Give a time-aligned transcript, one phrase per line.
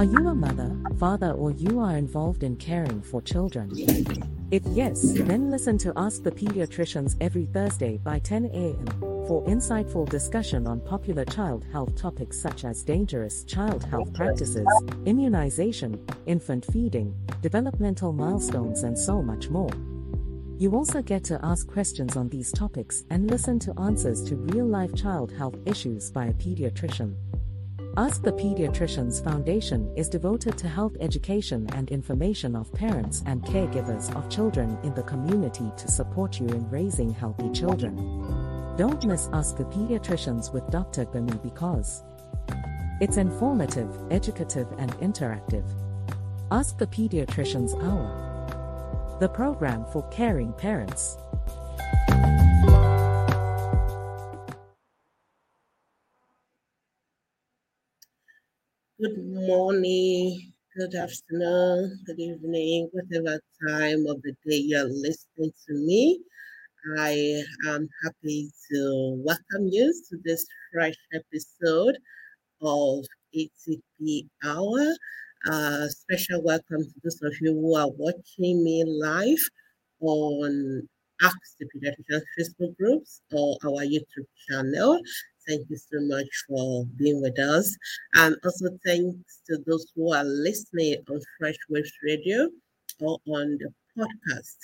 [0.00, 3.70] Are you a mother, father, or you are involved in caring for children?
[4.50, 8.86] If yes, then listen to Ask the Pediatricians every Thursday by 10 a.m.
[9.28, 14.66] for insightful discussion on popular child health topics such as dangerous child health practices,
[15.04, 19.68] immunization, infant feeding, developmental milestones, and so much more.
[20.56, 24.64] You also get to ask questions on these topics and listen to answers to real
[24.64, 27.16] life child health issues by a pediatrician.
[27.96, 34.14] Ask the Pediatricians Foundation is devoted to health education and information of parents and caregivers
[34.14, 37.96] of children in the community to support you in raising healthy children.
[38.76, 41.04] Don't miss Ask the Pediatricians with Dr.
[41.04, 42.04] Gbemi because
[43.00, 45.68] it's informative, educative, and interactive.
[46.52, 51.16] Ask the Pediatricians Hour, the program for caring parents.
[59.46, 66.20] Morning, good afternoon, good evening, whatever time of the day you're listening to me.
[66.98, 71.96] I am happy to welcome you to this fresh episode
[72.60, 74.94] of ATP Hour.
[75.46, 79.42] Uh, special welcome to those of you who are watching me live
[80.00, 80.88] on
[81.22, 85.00] Ask the Pediatrician Facebook groups or our YouTube channel.
[85.46, 87.76] Thank you so much for being with us.
[88.14, 92.48] And also thanks to those who are listening on Fresh Waves Radio
[93.00, 94.56] or on the podcast.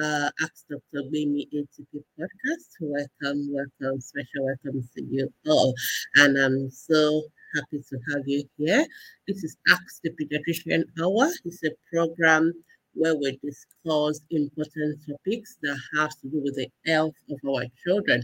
[0.00, 1.04] Uh, Ask Dr.
[1.08, 2.70] Gbemi ATP podcast.
[2.80, 5.74] Welcome, welcome, special welcome to you all.
[6.16, 7.22] And I'm so
[7.54, 8.86] happy to have you here.
[9.26, 11.30] This is Ask the Pediatrician Hour.
[11.44, 12.52] It's a program
[12.94, 18.22] where we discuss important topics that have to do with the health of our children.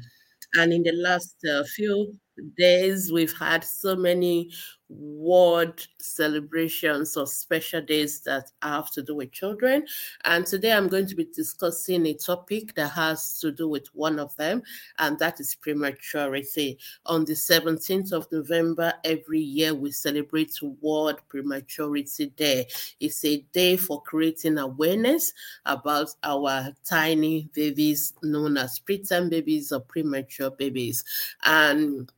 [0.55, 2.14] And in the last uh, few
[2.56, 4.50] days, we've had so many
[4.88, 9.84] word celebrations or special days that have to do with children.
[10.24, 14.19] And today I'm going to be discussing a topic that has to do with one
[14.19, 14.62] of them,
[14.98, 16.78] and that is prematurity.
[17.06, 22.66] On the 17th of November, every year we celebrate World Prematurity Day.
[23.00, 25.32] It's a day for creating awareness
[25.64, 31.04] about our tiny babies known as preterm babies or premature babies.
[31.44, 32.10] And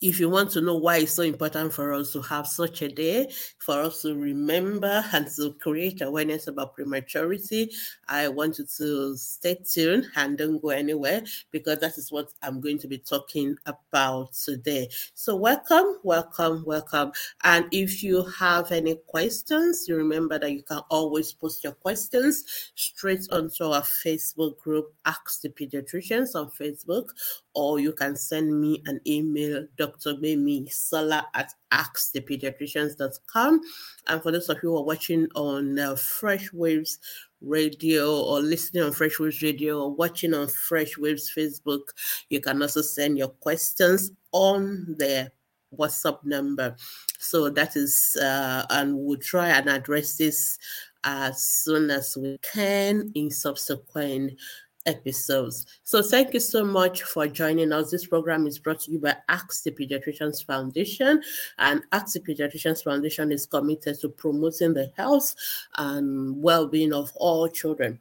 [0.00, 2.88] if you want to know why it's so important for us to have such a
[2.88, 7.70] day, for us to remember and to create awareness about prematurity,
[8.08, 12.62] I want you to stay tuned and don't go anywhere because that is what I'm
[12.62, 14.88] going to be talking about today.
[15.12, 17.12] So, welcome, welcome, welcome.
[17.44, 22.72] And if you have any questions, you remember that you can always post your questions
[22.74, 27.10] straight onto our Facebook group, Ask the Pediatricians on Facebook,
[27.54, 29.89] or you can send me an email, Dr.
[29.98, 33.60] Gbemisola at askthepediatricians.com.
[34.06, 36.98] And for those of you who are watching on uh, Fresh Waves
[37.40, 41.88] Radio or listening on Fresh Waves Radio or watching on Fresh Waves Facebook,
[42.28, 45.32] you can also send your questions on their
[45.76, 46.76] WhatsApp number.
[47.18, 50.58] So that is, uh, and we'll try and address this
[51.04, 54.38] as soon as we can in subsequent
[54.86, 55.66] episodes.
[55.82, 57.90] So thank you so much for joining us.
[57.90, 61.22] This program is brought to you by Ask the Pediatricians Foundation.
[61.58, 65.34] And Ask the Pediatricians Foundation is committed to promoting the health
[65.76, 68.00] and well-being of all children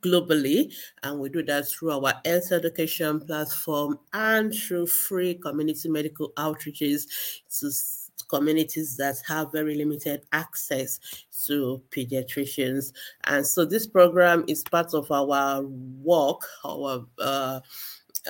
[0.00, 0.72] globally
[1.02, 7.06] and we do that through our health education platform and through free community medical outreaches
[7.58, 7.68] to
[8.28, 10.98] communities that have very limited access
[11.46, 12.92] to pediatricians.
[13.24, 15.62] And so this program is part of our
[16.02, 17.60] work, our uh,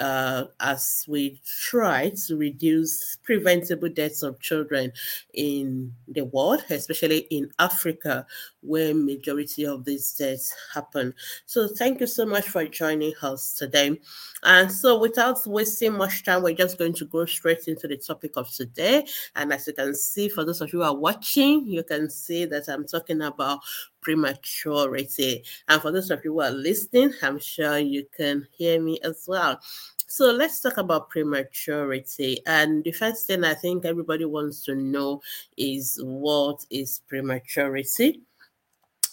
[0.01, 4.93] uh, as we try to reduce preventable deaths of children
[5.35, 8.27] in the world, especially in Africa,
[8.63, 11.15] where majority of these deaths happen.
[11.47, 14.01] So thank you so much for joining us today.
[14.45, 18.37] And so without wasting much time, we're just going to go straight into the topic
[18.37, 19.07] of today.
[19.37, 22.45] And as you can see, for those of you who are watching, you can see
[22.47, 23.61] that I'm talking about
[24.03, 25.45] prematurity.
[25.69, 29.25] And for those of you who are listening, I'm sure you can hear me as
[29.27, 29.59] well.
[30.07, 32.43] So let's talk about prematurity.
[32.47, 35.23] And the first thing I think everybody wants to know
[35.57, 38.21] is what is prematurity?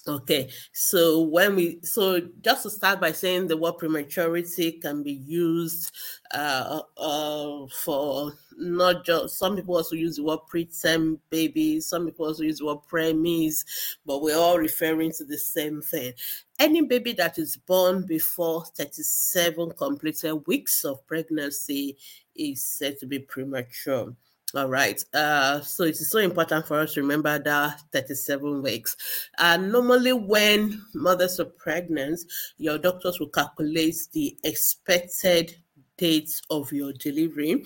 [0.10, 5.12] Okay, so when we so just to start by saying the word prematurity can be
[5.12, 5.92] used
[6.34, 12.26] uh, uh, for not just some people also use the word preterm baby, some people
[12.26, 13.64] also use the word preemies,
[14.04, 16.12] but we're all referring to the same thing.
[16.58, 21.98] Any baby that is born before 37 completed weeks of pregnancy
[22.36, 24.16] is said to be premature.
[24.56, 25.04] All right.
[25.14, 28.98] Uh, so it is so important for us to remember that 37 weeks.
[29.38, 32.20] Uh, normally, when mothers are pregnant,
[32.58, 35.56] your doctors will calculate the expected
[35.98, 37.64] dates of your delivery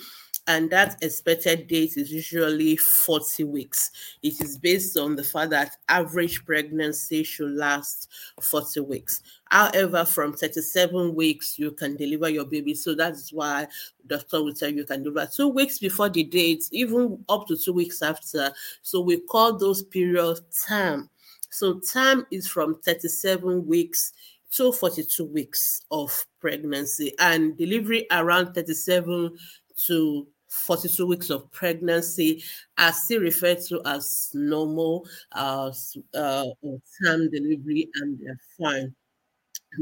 [0.48, 3.92] and that expected date is usually 40 weeks.
[4.22, 8.10] It is based on the fact that average pregnancy should last
[8.42, 9.22] 40 weeks.
[9.46, 12.74] However, from 37 weeks, you can deliver your baby.
[12.74, 13.68] So that's why
[14.08, 17.56] doctor will tell you you can deliver two weeks before the date, even up to
[17.56, 18.52] two weeks after.
[18.82, 21.10] So we call those periods time.
[21.50, 24.12] So time is from 37 weeks
[24.54, 29.38] to 42 weeks of pregnancy and delivery around 37
[29.86, 32.44] to 42 weeks of pregnancy
[32.78, 35.72] are still referred to as normal uh,
[36.14, 38.94] uh, or term delivery and they're fine.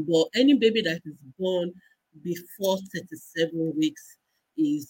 [0.08, 1.74] But any baby that is born
[2.24, 4.18] before 37 weeks
[4.58, 4.90] is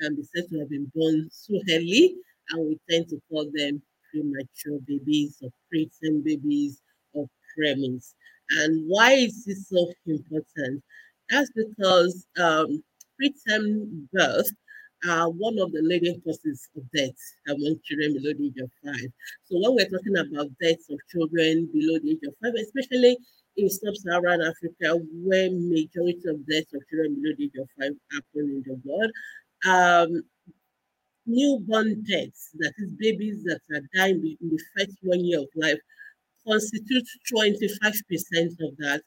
[0.00, 2.16] can be said to have been born too early,
[2.50, 6.82] and we tend to call them premature babies or preterm babies
[7.12, 8.14] or preemies.
[8.50, 10.82] And why is this so important?
[11.30, 12.82] That's because um,
[13.20, 14.50] preterm birth
[15.08, 17.16] are one of the leading causes of death
[17.48, 19.10] among children below the age of five.
[19.44, 23.16] So when we're talking about deaths of children below the age of five, especially
[23.56, 28.24] in sub-Saharan Africa, where majority of deaths of children below the age of five happen
[28.34, 29.10] in the world,
[29.66, 30.22] um,
[31.26, 35.78] newborn deaths, that is babies that are dying in the first one year of life,
[36.46, 37.70] constitute 25%
[38.60, 39.02] of that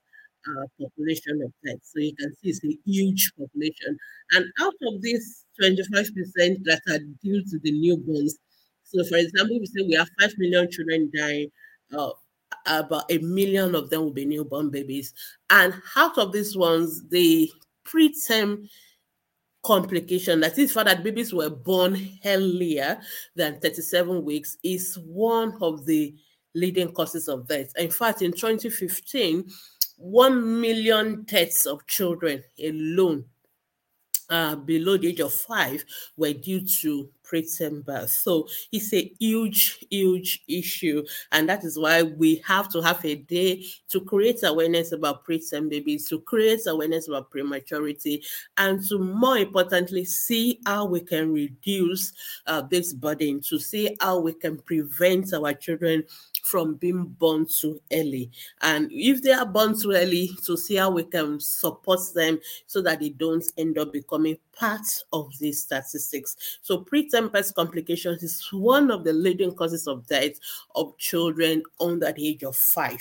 [0.50, 1.92] uh, population of pets.
[1.94, 3.98] So you can see it's a huge population.
[4.32, 8.34] And out of this 25% that are due to the newborns,
[8.84, 11.52] so for example, we say we have 5 million children dying,
[11.96, 12.10] uh,
[12.66, 15.14] about a million of them will be newborn babies.
[15.50, 17.52] And out of these ones, the
[17.86, 18.68] preterm
[19.64, 23.00] complication, that is, for that babies were born earlier
[23.36, 26.16] than 37 weeks, is one of the
[26.56, 27.72] leading causes of death.
[27.78, 29.50] In fact, in 2015,
[29.98, 33.26] 1 million deaths of children alone
[34.30, 35.84] uh, below the age of five
[36.18, 38.10] were due to preterm birth.
[38.10, 41.06] So it's a huge, huge issue.
[41.32, 45.70] And that is why we have to have a day to create awareness about preterm
[45.70, 48.24] babies, to create awareness about prematurity,
[48.58, 52.14] and to more importantly, see how we can reduce
[52.48, 56.04] uh, this burden, to see how we can prevent our children
[56.48, 58.32] from being born too early.
[58.62, 62.82] And if they are born too early, to see how we can support them so
[62.82, 66.60] that they don't end up becoming part of these statistics.
[66.62, 70.34] So preterm birth complications is one of the leading causes of death
[70.76, 73.00] of children under the age of five.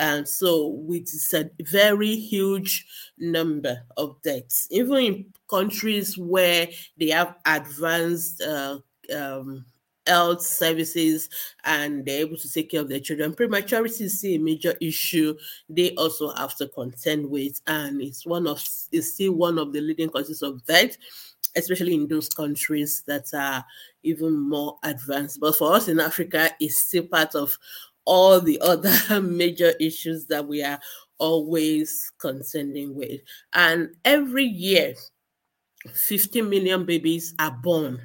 [0.00, 2.86] And so, with a very huge
[3.18, 6.68] number of deaths, even in countries where
[7.00, 8.78] they have advanced uh,
[9.12, 9.64] um,
[10.08, 11.28] health services
[11.64, 13.34] and they're able to take care of their children.
[13.34, 15.34] Prematurity is still a major issue
[15.68, 19.80] they also have to contend with, and it's one of it's still one of the
[19.80, 20.96] leading causes of death,
[21.54, 23.64] especially in those countries that are
[24.02, 25.38] even more advanced.
[25.40, 27.56] But for us in Africa, it's still part of
[28.04, 30.80] all the other major issues that we are
[31.18, 33.20] always contending with.
[33.52, 34.94] And every year,
[35.92, 38.00] 50 million babies are born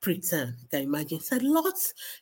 [0.00, 0.54] preterm.
[0.70, 1.18] Can imagine?
[1.18, 1.74] It's a lot.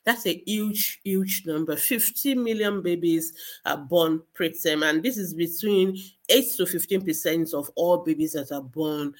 [0.04, 1.76] That's a huge, huge number.
[1.76, 3.32] 50 million babies
[3.64, 5.96] are born preterm, and this is between
[6.28, 9.14] 8 to 15% of all babies that are born.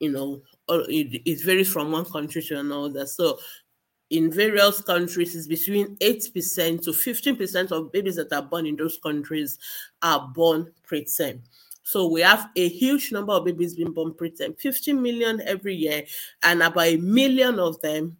[0.00, 3.06] You know, it, it varies from one country to another.
[3.06, 3.38] So,
[4.10, 8.98] in various countries, it's between 8% to 15% of babies that are born in those
[8.98, 9.58] countries
[10.02, 11.40] are born preterm.
[11.84, 16.02] So we have a huge number of babies being born preterm, 50 million every year,
[16.42, 18.16] and about a million of them,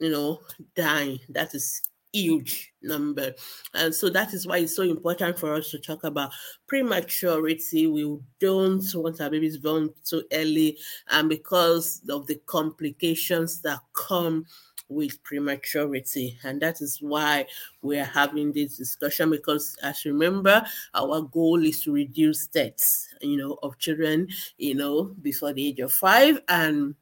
[0.00, 0.40] you know,
[0.74, 1.20] dying.
[1.28, 1.80] That is
[2.12, 3.32] huge number.
[3.72, 6.32] And so that is why it's so important for us to talk about
[6.66, 7.86] prematurity.
[7.86, 10.76] We don't want our babies born too early,
[11.08, 14.44] and because of the complications that come
[14.90, 16.38] with prematurity.
[16.44, 17.46] And that is why
[17.80, 20.62] we are having this discussion because as you remember,
[20.94, 24.28] our goal is to reduce deaths, you know, of children,
[24.58, 26.40] you know, before the age of five.
[26.48, 26.94] And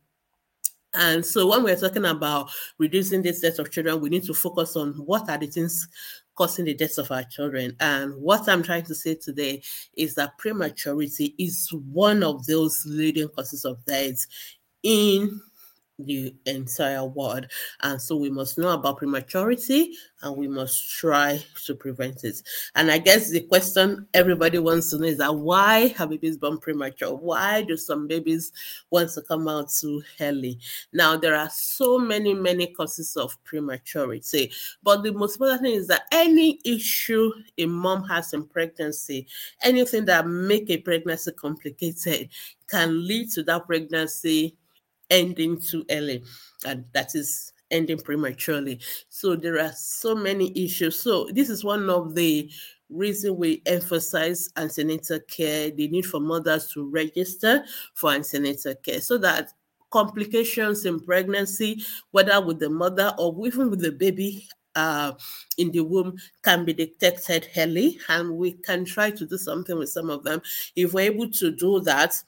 [0.94, 4.74] and so when we're talking about reducing the deaths of children, we need to focus
[4.74, 5.86] on what are the things
[6.34, 7.76] causing the deaths of our children.
[7.80, 9.62] And what I'm trying to say today
[9.96, 14.26] is that prematurity is one of those leading causes of deaths
[14.82, 15.40] in
[15.98, 17.46] the entire world.
[17.82, 22.42] And so we must know about prematurity and we must try to prevent it.
[22.74, 26.58] And I guess the question everybody wants to know is that why have babies born
[26.58, 27.14] premature?
[27.14, 28.52] Why do some babies
[28.90, 30.58] want to come out too early?
[30.92, 34.52] Now, there are so many, many causes of prematurity.
[34.82, 39.26] But the most important thing is that any issue a mom has in pregnancy,
[39.62, 42.28] anything that make a pregnancy complicated
[42.68, 44.56] can lead to that pregnancy
[45.10, 46.22] ending too early,
[46.66, 48.80] and that is ending prematurely.
[49.08, 51.00] So there are so many issues.
[51.00, 52.50] So this is one of the
[52.90, 59.18] reason we emphasize antenatal care, the need for mothers to register for antenatal care so
[59.18, 59.52] that
[59.90, 65.12] complications in pregnancy, whether with the mother or even with the baby uh,
[65.56, 69.88] in the womb can be detected early, and we can try to do something with
[69.88, 70.40] some of them.
[70.76, 72.22] If we're able to do that,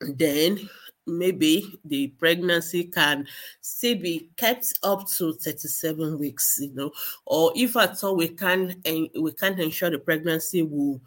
[0.00, 0.68] then
[1.06, 3.26] maybe the pregnancy can
[3.60, 6.90] still be kept up to 37 weeks you know
[7.26, 8.74] or if at all we can
[9.20, 11.00] we can't ensure the pregnancy will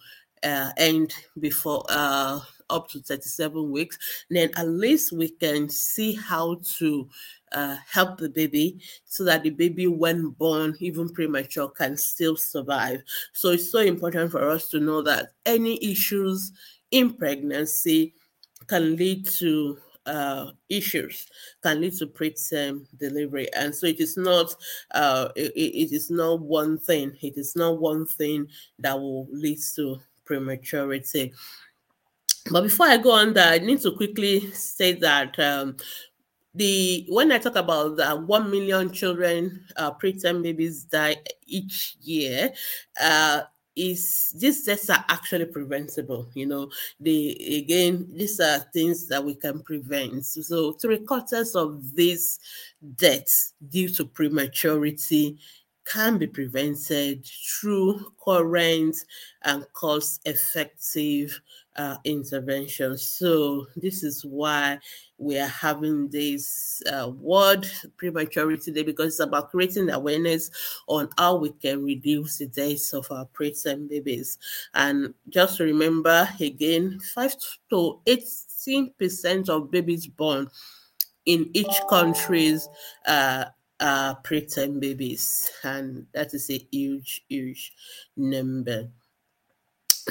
[0.43, 2.39] uh, end before uh,
[2.69, 3.97] up to 37 weeks
[4.29, 7.09] then at least we can see how to
[7.51, 13.01] uh, help the baby so that the baby when born even premature can still survive.
[13.33, 16.51] So it's so important for us to know that any issues
[16.91, 18.13] in pregnancy
[18.67, 19.77] can lead to
[20.09, 21.27] uh, issues
[21.61, 24.53] can lead to preterm delivery, and so it is not
[24.91, 27.15] uh, it, it is not one thing.
[27.21, 28.47] It is not one thing
[28.79, 31.33] that will lead to prematurity.
[32.51, 35.77] But before I go on, that I need to quickly say that um,
[36.55, 42.51] the when I talk about that one million children, uh, preterm babies die each year,
[42.99, 43.41] uh,
[43.79, 46.69] is these deaths are actually preventable you know.
[46.99, 47.31] They
[47.63, 50.25] again these are things that we can prevent.
[50.25, 52.39] So three quarters of these
[52.95, 55.37] deaths due to prematurity
[55.85, 58.95] can be prevented through current
[59.43, 61.41] and cost effective
[61.79, 63.01] uh, interventions.
[63.03, 64.79] So, this is why
[65.17, 70.51] we are having this uh, World Prematurity Day because it's about creating awareness
[70.87, 74.37] on how we can reduce the deaths of our preterm babies.
[74.73, 77.35] And just remember again, 5
[77.69, 80.49] to 18% of babies born
[81.25, 82.67] in each country's
[83.07, 83.45] uh,
[83.79, 87.71] uh, preterm babies, and that is a huge, huge
[88.17, 88.89] number.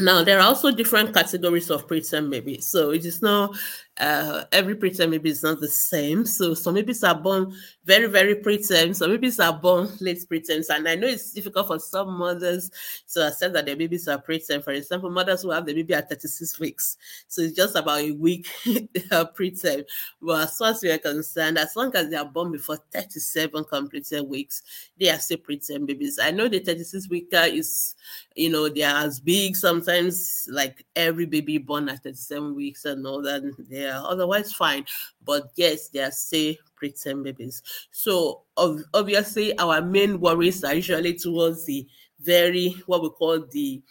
[0.00, 2.66] Now, there are also different categories of preterm babies.
[2.66, 3.56] So it is not
[3.98, 6.24] uh, every preterm baby is not the same.
[6.24, 8.94] So some babies are born very, very preterm.
[8.94, 10.64] Some babies are born late preterm.
[10.70, 12.70] And I know it's difficult for some mothers
[13.12, 14.62] to accept that their babies are preterm.
[14.62, 16.96] For example, mothers who have the baby at 36 weeks.
[17.26, 19.84] So it's just about a week preterm.
[20.22, 23.64] But as far as we are concerned, as long as they are born before 37
[23.64, 24.62] completed weeks,
[24.98, 26.18] they are still preterm babies.
[26.22, 27.94] I know the 36 weeker is,
[28.36, 33.04] you know, they are as big sometimes like every baby born at 37 weeks and
[33.06, 33.42] all that.
[33.68, 34.84] They are otherwise fine.
[35.24, 37.62] But yes, they are still preterm babies.
[37.90, 41.86] So ov- obviously, our main worries are usually towards the
[42.20, 43.82] very what we call the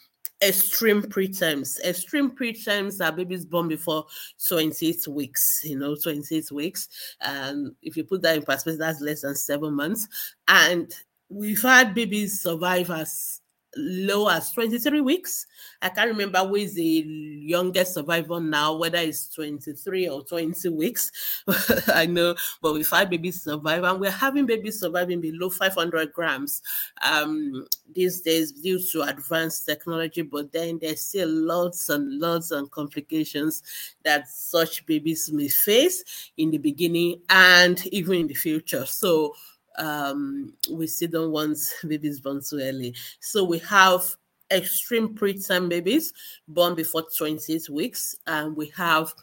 [0.42, 1.80] extreme preterms.
[1.84, 4.06] Extreme preterms are babies born before
[4.48, 6.88] 28 weeks, you know, 28 weeks.
[7.22, 10.08] And if you put that in perspective, that's less than seven months.
[10.48, 10.94] And
[11.30, 13.42] we've had babies survive as
[13.76, 15.46] low as 23 weeks.
[15.82, 21.12] I can't remember who is the youngest survivor now, whether it's 23 or 20 weeks.
[21.88, 26.62] I know, but we five babies survive, and we're having babies surviving below 500 grams
[27.02, 30.22] um, these days due to advanced technology.
[30.22, 33.64] But then there's still lots and lots and complications
[34.04, 36.04] that such babies may face
[36.38, 38.86] in the beginning and even in the future.
[38.86, 39.36] So
[39.78, 41.58] um, we still don't want
[41.88, 42.96] babies born too early.
[43.20, 44.04] So we have
[44.52, 46.14] extreme preterm babies
[46.48, 49.14] born before 28 weeks, and we have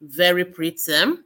[0.00, 1.18] very preterm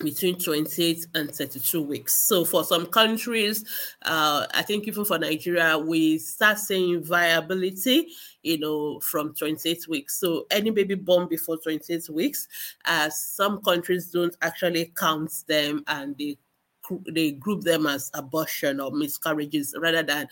[0.00, 2.26] between 28 and 32 weeks.
[2.28, 3.64] So for some countries,
[4.02, 8.08] uh, I think even for Nigeria, we start saying viability,
[8.42, 10.20] you know, from 28 weeks.
[10.20, 12.46] So any baby born before 28 weeks,
[12.84, 16.38] uh, some countries don't actually count them and they
[17.10, 20.28] they group them as abortion or miscarriages rather than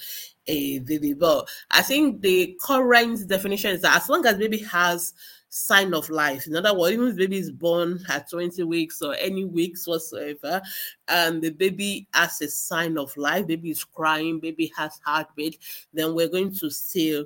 [0.46, 1.14] a baby.
[1.14, 5.12] But I think the current definition is that as long as baby has
[5.48, 6.46] sign of life.
[6.46, 10.60] In other words, even if baby is born at 20 weeks or any weeks whatsoever,
[11.08, 15.58] and the baby has a sign of life, baby is crying, baby has heartbeat,
[15.94, 17.24] then we're going to still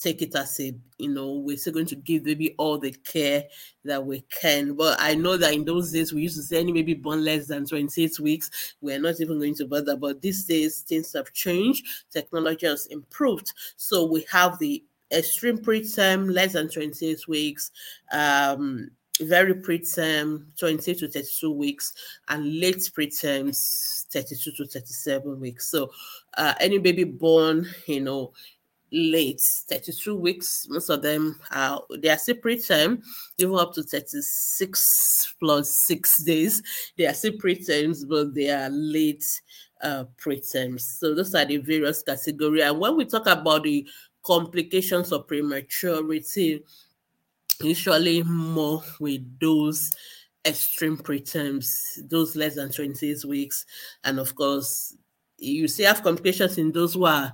[0.00, 3.44] take it as a you know we're still going to give baby all the care
[3.84, 4.74] that we can.
[4.74, 7.46] But i know that in those days we used to say any baby born less
[7.46, 9.96] than 26 weeks we're not even going to bother.
[9.96, 11.86] But these days things have changed.
[12.10, 13.52] Technology has improved.
[13.76, 17.70] So we have the extreme preterm less than 26 weeks
[18.12, 18.90] um
[19.22, 21.92] very preterm 20 to 32 weeks
[22.28, 25.68] and late preterms 32 to 37 weeks.
[25.70, 25.90] So
[26.38, 28.32] uh, any baby born you know
[28.92, 33.00] late 32 weeks most of them are they are still preterm
[33.38, 36.62] even up to 36 plus six days
[36.98, 39.24] they are still preterms but they are late
[39.82, 42.62] uh preterms so those are the various category.
[42.62, 43.88] And when we talk about the
[44.22, 46.62] complications of prematurity
[47.62, 49.90] usually more with those
[50.46, 51.68] extreme preterms
[52.08, 53.66] those less than 28 weeks.
[54.04, 54.96] And of course
[55.38, 57.32] you see have complications in those who are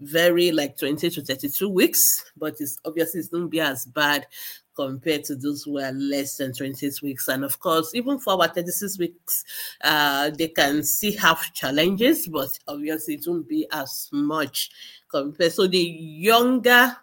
[0.00, 4.26] very like 20 to 32 weeks, but it's obviously it's going to be as bad
[4.74, 7.28] compared to those who are less than 28 weeks.
[7.28, 9.44] And of course, even for our 36 weeks,
[9.82, 14.70] uh, they can still have challenges, but obviously it won't be as much
[15.10, 15.52] compared.
[15.52, 16.96] So the younger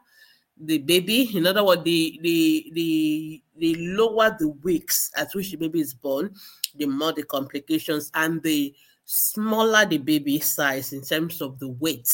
[0.60, 5.58] the baby, in other words, the the the the lower the weeks at which the
[5.58, 6.34] baby is born,
[6.75, 8.74] the more the complications and the
[9.06, 12.10] smaller the baby size in terms of the weight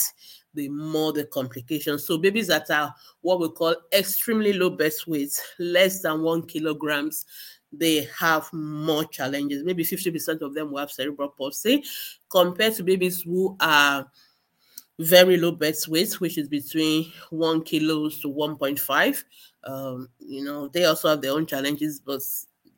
[0.53, 2.05] the more the complications.
[2.05, 7.25] So babies that are what we call extremely low birth weight, less than one kilograms,
[7.71, 9.63] they have more challenges.
[9.63, 11.83] Maybe 50% of them will have cerebral palsy
[12.29, 14.09] compared to babies who are
[14.99, 19.23] very low birth weight, which is between one kilos to 1.5.
[19.63, 22.21] Um, you know, they also have their own challenges, but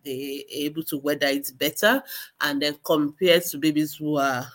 [0.04, 2.02] they're able to weather it better.
[2.40, 4.46] And then compared to babies who are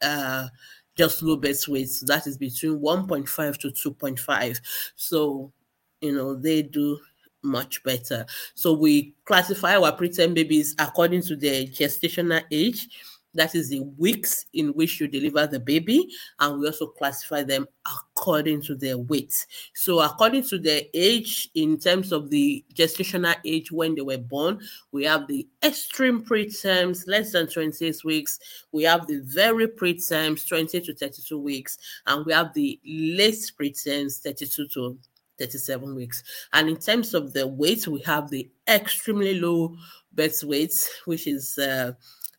[0.00, 0.48] uh,
[0.96, 2.00] just low birth weights.
[2.00, 4.60] That is between 1.5 to 2.5.
[4.96, 5.52] So,
[6.00, 6.98] you know, they do
[7.42, 8.24] much better.
[8.54, 12.88] So we classify our preterm babies according to their gestational age
[13.34, 16.08] that is the weeks in which you deliver the baby,
[16.38, 19.46] and we also classify them according to their weight.
[19.74, 24.60] So, according to their age, in terms of the gestational age when they were born,
[24.92, 28.38] we have the extreme preterms, less than 26 weeks.
[28.72, 34.18] We have the very preterms, 20 to 32 weeks, and we have the late preterms,
[34.18, 34.98] 32 to
[35.38, 36.22] 37 weeks.
[36.52, 39.76] And in terms of the weight, we have the extremely low
[40.12, 41.92] birth weight, which is uh,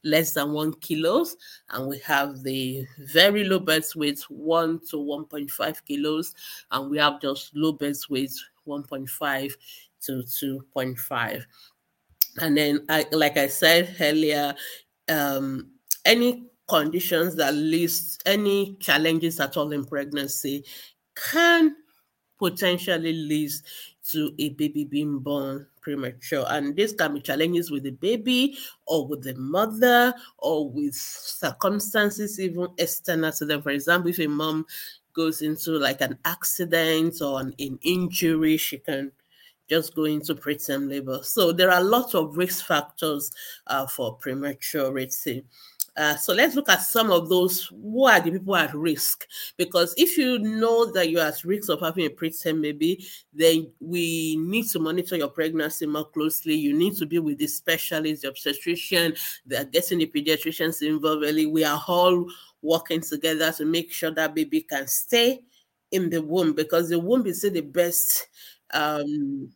[0.03, 1.37] less than one kilos,
[1.69, 6.33] and we have the very low birth weight, one to 1.5 kilos,
[6.71, 8.33] and we have just low birth weight,
[8.67, 9.51] 1.5
[10.01, 11.43] to 2.5.
[12.37, 14.55] And then, I, like I said earlier,
[15.07, 15.69] um,
[16.05, 20.63] any conditions that list any challenges at all in pregnancy
[21.15, 21.75] can
[22.39, 23.51] potentially lead
[24.11, 26.45] to a baby being born premature.
[26.49, 32.39] And this can be challenges with the baby or with the mother or with circumstances
[32.39, 33.61] even external to them.
[33.61, 34.65] For example, if a mom
[35.13, 39.11] goes into like an accident or an, an injury, she can
[39.69, 41.19] just go into preterm labor.
[41.23, 43.31] So there are lots of risk factors
[43.67, 45.45] uh, for prematurity.
[45.95, 47.65] Uh, so let's look at some of those.
[47.67, 49.27] Who are the people at risk?
[49.57, 54.35] Because if you know that you're at risk of having a preterm baby, then we
[54.37, 56.55] need to monitor your pregnancy more closely.
[56.55, 59.13] You need to be with the specialist, the obstetrician,
[59.45, 61.21] they're getting the pediatricians involved.
[61.21, 62.27] Really, we are all
[62.61, 65.41] working together to make sure that baby can stay
[65.91, 68.27] in the womb because the womb is still the best
[68.73, 69.51] um,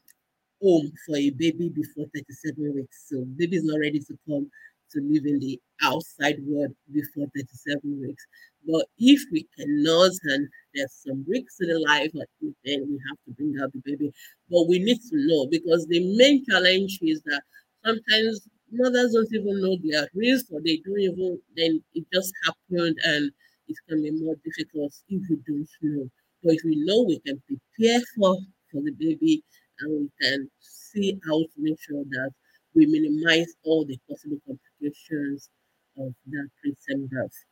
[0.62, 3.06] home for a baby before 37 weeks.
[3.10, 4.52] So baby is not ready to come
[4.92, 8.26] to live in the outside world before 37 weeks.
[8.66, 13.32] But if we cannot, and there's some risks in the life, then we have to
[13.36, 14.12] bring out the baby.
[14.50, 17.42] But we need to know because the main challenge is that
[17.86, 22.34] sometimes mothers don't even know they are risk or they don't even, then it just
[22.46, 23.32] happened and
[23.68, 26.10] it can be more difficult if we don't know.
[26.44, 28.38] But if we know, we can prepare for,
[28.72, 29.44] for the baby
[29.80, 32.32] and we can see how to make sure that
[32.74, 35.50] we minimize all the possible complications
[35.98, 37.46] of that preterm birth.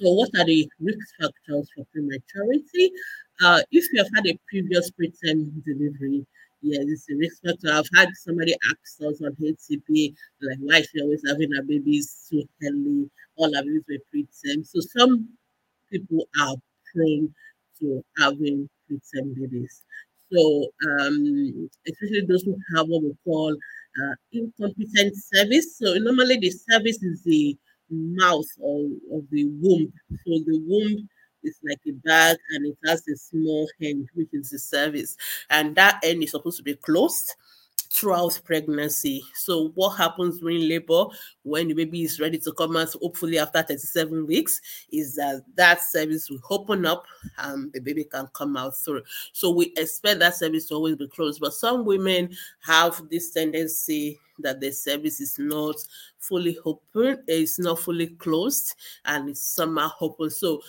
[0.00, 2.92] So, what are the risk factors for prematurity?
[3.42, 6.26] Uh, if you have had a previous preterm delivery,
[6.62, 7.72] yeah, this is a risk factor.
[7.72, 12.42] I've had somebody ask us on ATP, like, why she always having her babies so
[12.64, 13.08] early?
[13.36, 14.66] All her babies were preterm.
[14.66, 15.28] So, some
[15.90, 16.56] people are
[16.92, 17.34] prone
[17.80, 19.82] to having preterm babies.
[20.32, 23.56] So, um, especially those who have what we call
[24.02, 25.78] uh, incompetent cervix.
[25.78, 27.56] So normally the cervix is the
[27.90, 29.92] mouth of, of the womb.
[30.10, 31.08] So the womb
[31.44, 35.16] is like a bag and it has a small end, which is the cervix.
[35.50, 37.34] And that end is supposed to be closed
[37.90, 39.24] throughout pregnancy.
[39.34, 41.06] So, what happens during labor
[41.42, 45.82] when the baby is ready to come out, hopefully after 37 weeks, is that that
[45.82, 47.04] cervix will open up
[47.38, 49.02] and the baby can come out through.
[49.32, 51.40] So, we expect that cervix to always be closed.
[51.40, 55.76] But some women have this tendency that the cervix is not
[56.18, 58.74] fully open, it's not fully closed,
[59.04, 60.30] and it's somehow open.
[60.30, 60.60] So,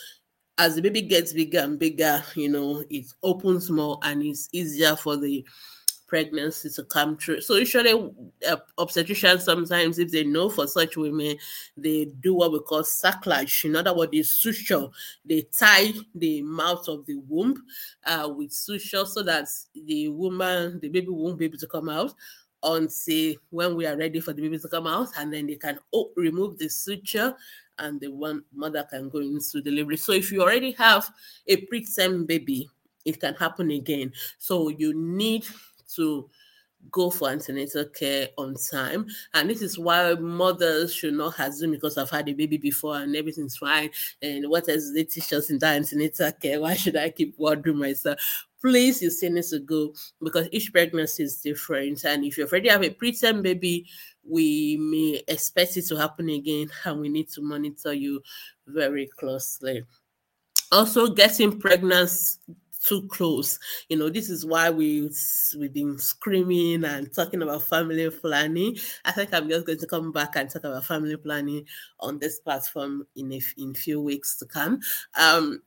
[0.58, 4.96] as the baby gets bigger and bigger, you know, it opens more and it's easier
[4.98, 5.46] for the
[6.10, 7.40] pregnancy to come true.
[7.40, 7.94] So usually
[8.48, 11.38] uh, obstetricians sometimes, if they know for such women,
[11.78, 13.64] they do what we call cerclage.
[13.64, 14.88] In other words, they suture.
[15.24, 17.64] They tie the mouth of the womb
[18.06, 22.14] uh, with suture so that the woman, the baby won't be able to come out
[22.64, 25.80] until when we are ready for the baby to come out, and then they can
[25.94, 27.34] oh, remove the suture
[27.78, 29.96] and the one mother can go into delivery.
[29.96, 31.10] So if you already have
[31.48, 32.70] a preterm baby,
[33.06, 34.12] it can happen again.
[34.38, 35.46] So you need
[35.96, 36.30] to
[36.92, 39.06] go for antenatal care on time.
[39.34, 43.16] And this is why mothers should not assume because I've had a baby before and
[43.16, 43.90] everything's fine.
[44.22, 46.62] And what else they teach us in that antenatal care?
[46.62, 48.20] Why should I keep wondering myself?
[48.62, 52.04] Please, you still need to go because each pregnancy is different.
[52.04, 53.86] And if you already have a preterm baby,
[54.24, 58.22] we may expect it to happen again and we need to monitor you
[58.68, 59.84] very closely.
[60.72, 62.12] Also, getting pregnant
[62.86, 63.60] too close.
[63.90, 65.10] You know, this is why we
[65.58, 68.78] we've been screaming and talking about family planning.
[69.06, 71.66] I think I'm just going to come back and talk about family planning
[72.00, 74.80] on this platform in a in few weeks to come.
[75.20, 75.62] Um,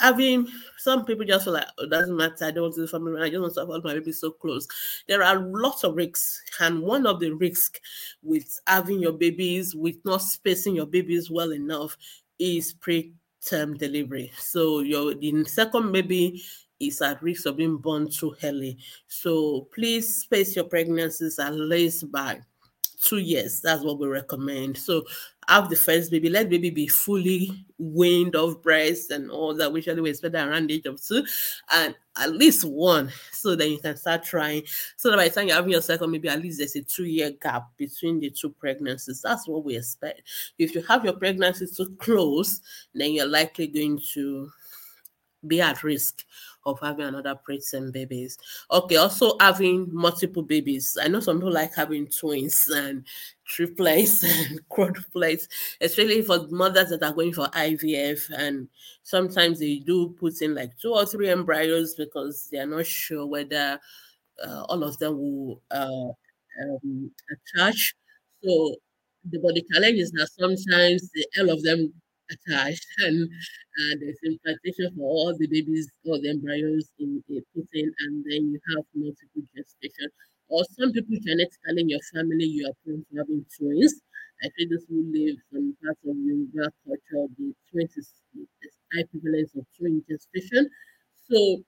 [0.00, 2.44] having some people just feel like oh, it doesn't matter.
[2.44, 3.20] I don't want to do family.
[3.20, 4.66] I just want to have my baby so close.
[5.06, 7.80] There are lots of risks, and one of the risks
[8.22, 11.96] with having your babies with not spacing your babies well enough
[12.38, 13.12] is pre
[13.44, 14.32] term delivery.
[14.38, 16.42] So your the second baby
[16.80, 18.78] is at risk of being born too early.
[19.06, 22.40] So please space your pregnancies at least by
[23.00, 23.60] two years.
[23.60, 24.76] That's what we recommend.
[24.76, 25.04] So
[25.48, 29.72] have the first baby, let baby be fully weaned off breast and all that.
[29.72, 31.24] We usually expect around the age of two,
[31.72, 34.62] and at least one, so that you can start trying.
[34.96, 37.32] So that by the time you're having your second, maybe at least there's a two-year
[37.42, 39.22] gap between the two pregnancies.
[39.22, 40.22] That's what we expect.
[40.58, 42.60] If you have your pregnancies too close,
[42.94, 44.50] then you're likely going to
[45.46, 46.24] be at risk
[46.68, 48.38] of having another preterm babies.
[48.70, 50.96] Okay, also having multiple babies.
[51.00, 53.04] I know some people like having twins and
[53.44, 55.48] triplets and quadruplets,
[55.80, 58.30] especially for mothers that are going for IVF.
[58.36, 58.68] And
[59.02, 63.26] sometimes they do put in like two or three embryos because they are not sure
[63.26, 63.78] whether
[64.44, 66.08] uh, all of them will uh,
[66.62, 67.94] um, attach.
[68.42, 68.76] So
[69.30, 71.92] the body challenge is that sometimes the, all of them
[72.30, 77.88] attached and uh, there's implantation for all the babies, all the embryos in a putin,
[78.04, 80.08] and then you have multiple gestation.
[80.48, 84.00] Or some people genetically in your family, you are prone to having twins.
[84.42, 88.08] I think this will live some parts of Yoruba culture, the twins is
[88.94, 90.68] high prevalence of twin gestation.
[91.30, 91.58] So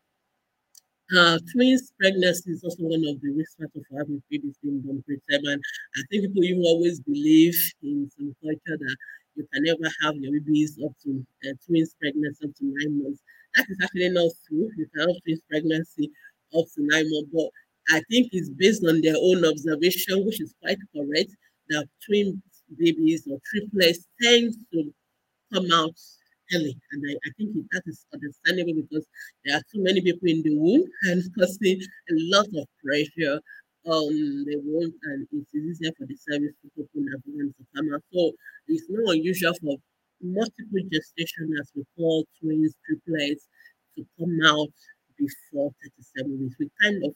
[1.17, 5.03] uh, twins pregnancy is also one of the risk factors for having babies being born
[5.09, 5.43] preterm.
[5.53, 5.61] And
[5.97, 8.97] I think people even always believe in some culture that
[9.37, 13.21] you can never have your babies up to uh, twins pregnancy up to nine months.
[13.57, 14.71] That is actually not true.
[14.77, 16.11] You can have twins pregnancy
[16.57, 17.49] up to nine months, but
[17.97, 21.31] I think it's based on their own observation, which is quite correct,
[21.71, 22.43] that twin
[22.79, 24.93] babies or triplets tend to
[25.53, 25.95] come out
[26.55, 26.77] early.
[26.93, 29.07] And I, I think that is understandable because
[29.45, 33.41] there are too many people in the womb and causing a lot of pressure
[33.87, 37.65] um they won't and it's easier for the cervix to open and for them to
[37.75, 38.03] come out.
[38.13, 38.33] So
[38.69, 39.77] it's not unusual for
[40.23, 43.47] multiple gestation as we call twins, triplets
[43.97, 44.69] to come out
[45.19, 46.57] before 37 weeks.
[46.59, 47.13] We kind of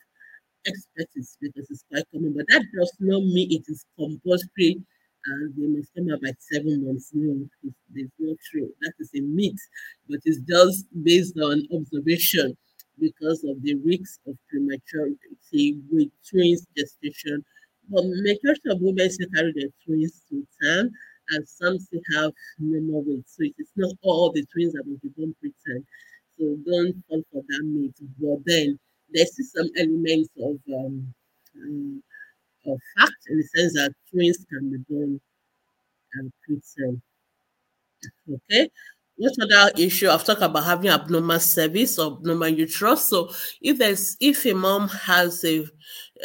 [0.66, 4.82] expect it because it's quite common, but that does not mean it is compulsory
[5.26, 7.10] and they must come out by seven months.
[7.14, 8.70] No, it's, it's not true.
[8.82, 9.60] That is a myth,
[10.08, 12.56] but it's just based on observation
[12.98, 17.44] because of the risks of prematurity with twins gestation.
[17.88, 20.90] But majority of women still carry their twins to term,
[21.30, 23.28] and some still have normal weight.
[23.28, 25.84] So it is not all the twins that will be born preterm.
[26.38, 27.94] So don't fall for that myth.
[28.20, 28.78] But then
[29.12, 31.14] there's some elements of um,
[31.62, 32.02] um,
[32.66, 35.20] of fact in the sense that twins can be born
[36.14, 37.00] and preterm.
[38.28, 38.68] Okay,
[39.16, 43.04] what other issue I've talked about having abnormal cervix or abnormal uterus.
[43.04, 43.30] So
[43.62, 45.66] if there's if a mom has a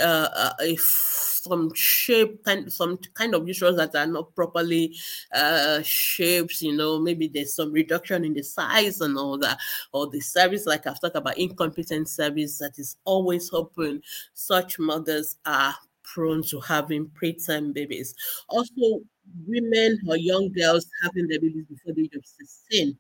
[0.01, 4.95] uh, a some shape kind some kind of uterus that are not properly
[5.33, 9.57] uh shaped you know maybe there's some reduction in the size and all that
[9.93, 14.01] or the cervix like i've talked about incompetent cervix that is always open
[14.33, 15.73] such mothers are
[16.03, 18.13] prone to having preterm babies
[18.49, 18.99] also
[19.47, 22.97] women or young girls having their babies before the age of 16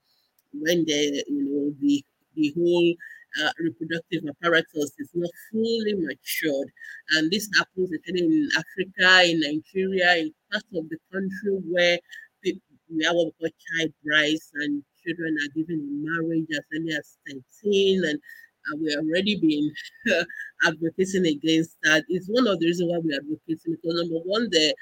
[0.53, 2.03] when they you know the
[2.35, 2.93] the whole
[3.41, 6.67] uh, reproductive apparatus is not fully matured.
[7.11, 11.99] And this happens in Africa, in Nigeria, in parts of the country where
[12.43, 16.91] we have what we call child brides and children are given in marriage as early
[16.93, 17.17] as
[17.61, 20.25] 13 and uh, we are already been
[20.65, 22.03] advocating against that.
[22.09, 24.73] It's one of the reasons why we are advocating because number one, the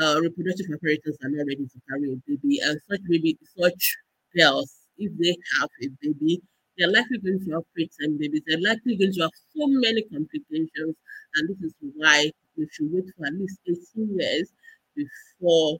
[0.00, 3.96] uh, reproductive apparatus are not ready to carry a baby, and such baby, such
[4.36, 6.40] girls, if they have a baby,
[6.78, 8.42] they're likely going to have preterm babies.
[8.46, 10.96] They're likely going to have so many complications,
[11.34, 14.50] and this is why we should wait for at least 18 years
[14.96, 15.78] before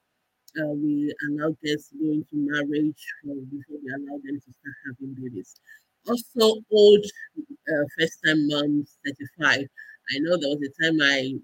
[0.61, 4.77] uh, we allow girls to go into marriage or before we allow them to start
[4.87, 5.55] having babies.
[6.09, 7.05] Also, old
[7.39, 9.61] uh, first time moms, 35.
[10.13, 11.35] I know there was a time I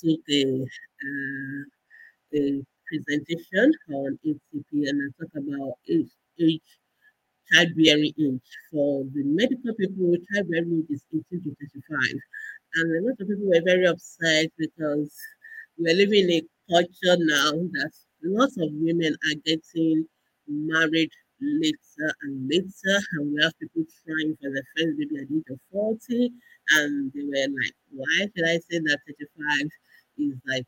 [0.00, 0.66] took the
[1.06, 1.62] uh,
[2.34, 6.62] a presentation on ATP and I talk about age, age
[7.52, 8.50] childbearing age.
[8.70, 12.20] For the medical people, childbearing age is 18 to 35.
[12.76, 15.12] And a lot of people were very upset because
[15.78, 16.42] we're living in a
[16.72, 17.92] culture now that
[18.24, 20.06] lots of women are getting
[20.48, 21.10] married
[21.42, 25.50] later and later, and we have people trying for the first baby at the age
[25.50, 26.32] of 40,
[26.78, 29.68] and they were like, why should I say that 35
[30.18, 30.66] is like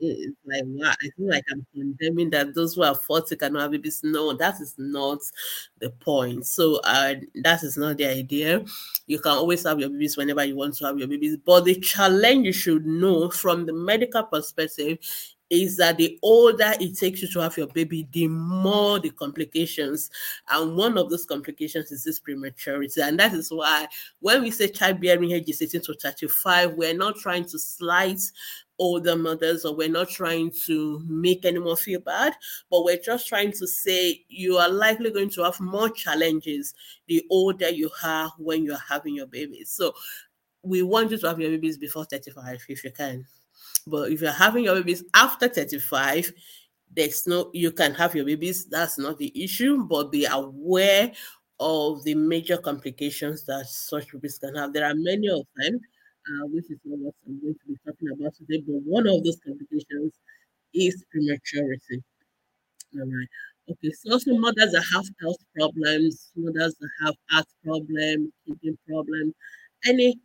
[0.00, 3.70] it's like wow, I feel like I'm condemning that those who are 40 cannot have
[3.70, 4.00] babies.
[4.02, 5.20] No, that is not
[5.78, 6.46] the point.
[6.46, 8.64] So uh that is not the idea.
[9.06, 11.36] You can always have your babies whenever you want to have your babies.
[11.44, 14.98] But the challenge you should know from the medical perspective
[15.54, 20.10] is that the older it takes you to have your baby, the more the complications.
[20.48, 23.00] And one of those complications is this prematurity.
[23.00, 23.88] And that is why
[24.20, 28.20] when we say childbearing age is 18 to 35, we're not trying to slight
[28.78, 32.32] older mothers or we're not trying to make anyone feel bad
[32.72, 36.74] but we're just trying to say you are likely going to have more challenges
[37.06, 39.94] the older you are when you're having your babies so
[40.62, 43.24] we want you to have your babies before 35 if you can
[43.86, 46.32] but if you're having your babies after 35
[46.94, 51.12] there's no you can have your babies that's not the issue but be aware
[51.60, 55.80] of the major complications that such babies can have there are many of them
[56.28, 58.62] uh, which is what I'm going to be talking about today.
[58.66, 60.12] But one of those complications
[60.74, 62.02] is prematurity.
[62.94, 63.28] All right.
[63.70, 69.34] Okay, so also mothers that have health problems, mothers that have heart problems, kidney problems,
[69.86, 70.18] any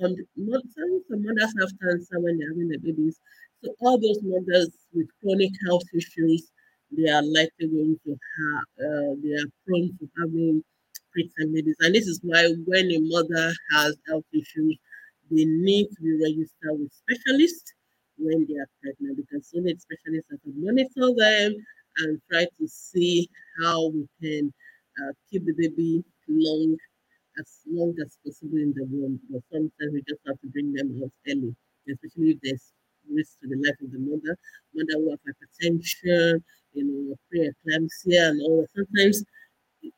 [0.00, 3.18] some mothers have cancer when they're having their babies.
[3.62, 6.50] So all those mothers with chronic health issues,
[6.90, 10.64] they are likely going to have, uh, they are prone to having
[11.16, 11.76] preterm babies.
[11.80, 14.78] And this is why when a mother has health issues,
[15.30, 17.72] they need to be registered with specialists
[18.18, 21.54] when they are pregnant because only specialists that can monitor them
[21.98, 23.28] and try to see
[23.62, 24.52] how we can
[25.00, 26.76] uh, keep the baby long
[27.38, 29.20] as long as possible in the womb.
[29.30, 31.54] But sometimes we just have to bring them out early,
[31.88, 32.72] especially if there's
[33.10, 34.36] risk to the life of the mother,
[34.74, 36.42] mother who have hypertension,
[36.74, 38.66] you know, preeclampsia and all.
[38.74, 39.24] Sometimes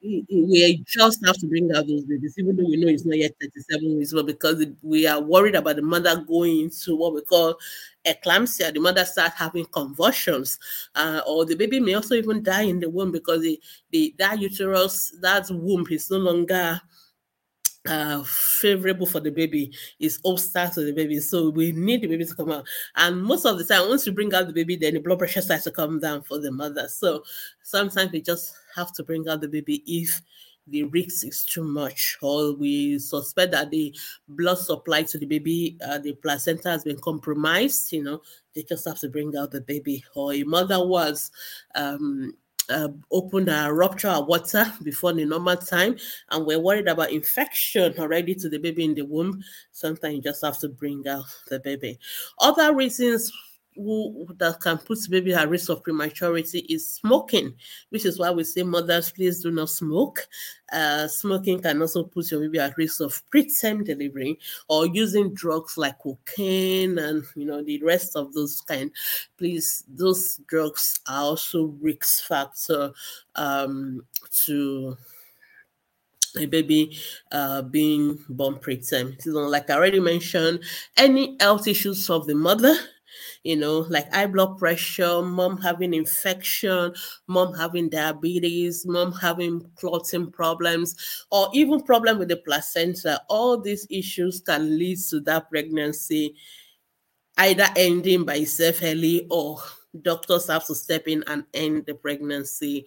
[0.02, 3.32] we just have to bring out those babies, even though we know it's not yet
[3.40, 7.58] 37 weeks, but because we are worried about the mother going into what we call
[8.04, 10.58] eclampsia, the mother starts having convulsions,
[10.94, 14.38] uh, or the baby may also even die in the womb because the, the that
[14.40, 16.80] uterus, that womb is no longer
[17.88, 21.18] uh favorable for the baby is obstacle to the baby.
[21.18, 22.66] So we need the baby to come out.
[22.94, 25.40] And most of the time once you bring out the baby then the blood pressure
[25.42, 26.86] starts to come down for the mother.
[26.88, 27.24] So
[27.62, 30.22] sometimes we just have to bring out the baby if
[30.68, 33.92] the risk is too much or we suspect that the
[34.28, 38.20] blood supply to the baby uh, the placenta has been compromised you know
[38.54, 40.04] they just have to bring out the baby.
[40.14, 41.30] Or a mother was
[41.74, 42.34] um
[42.68, 45.96] uh, open a rupture of water before the normal time
[46.30, 49.42] and we're worried about infection already to the baby in the womb.
[49.72, 51.98] Sometimes you just have to bring out the baby.
[52.38, 53.32] Other reasons
[53.74, 57.54] who, that can put baby at risk of prematurity is smoking,
[57.90, 60.26] which is why we say mothers, please do not smoke.
[60.72, 65.76] Uh, smoking can also put your baby at risk of preterm delivery or using drugs
[65.76, 68.90] like cocaine and you know the rest of those kind.
[69.36, 72.92] Please, those drugs are also risk factor
[73.34, 74.02] um,
[74.46, 74.96] to
[76.38, 76.96] a baby
[77.30, 79.14] uh, being born preterm.
[79.26, 80.62] Know, like I already mentioned,
[80.96, 82.74] any health issues of the mother,
[83.42, 86.92] you know, like high blood pressure, mom having infection,
[87.26, 93.86] mom having diabetes, mom having clotting problems, or even problem with the placenta, all these
[93.90, 96.34] issues can lead to that pregnancy
[97.38, 99.58] either ending by itself early or
[100.02, 102.86] doctors have to step in and end the pregnancy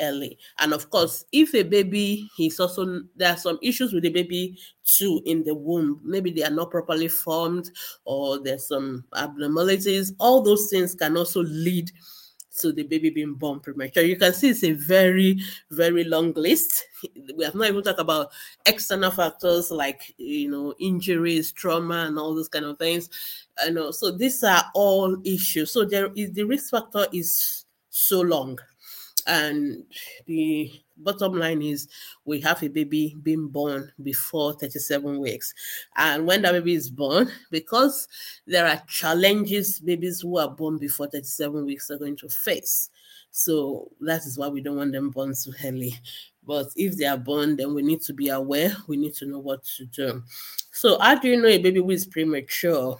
[0.00, 0.38] early.
[0.58, 4.58] And of course, if a baby is also there are some issues with the baby
[4.84, 6.00] too in the womb.
[6.04, 7.70] Maybe they are not properly formed
[8.04, 10.12] or there's some abnormalities.
[10.18, 11.90] All those things can also lead
[12.60, 14.02] to the baby being born premature.
[14.02, 15.38] You can see it's a very,
[15.70, 16.86] very long list.
[17.36, 18.30] We have not even talked about
[18.64, 23.10] external factors like you know injuries, trauma, and all those kind of things.
[23.62, 23.90] I know.
[23.90, 25.72] So these are all issues.
[25.72, 28.58] So there is the risk factor is so long.
[29.26, 29.84] And
[30.26, 31.88] the bottom line is
[32.24, 35.52] we have a baby being born before 37 weeks.
[35.96, 38.08] And when that baby is born, because
[38.46, 42.90] there are challenges babies who are born before 37 weeks are going to face.
[43.30, 45.94] So that is why we don't want them born too early.
[46.46, 49.40] But if they are born, then we need to be aware, we need to know
[49.40, 50.22] what to do.
[50.70, 52.98] So, how do you know a baby who is premature?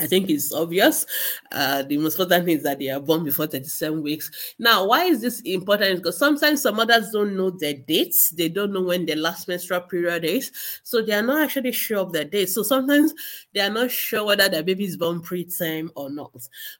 [0.00, 1.04] I think it's obvious.
[1.52, 4.30] Uh, the most important thing is that they are born before 37 weeks.
[4.58, 5.96] Now, why is this important?
[5.96, 8.30] Because sometimes some mothers don't know their dates.
[8.30, 10.50] They don't know when their last menstrual period is.
[10.84, 12.48] So they are not actually sure of their date.
[12.48, 13.12] So sometimes
[13.52, 16.32] they are not sure whether their baby is born preterm or not.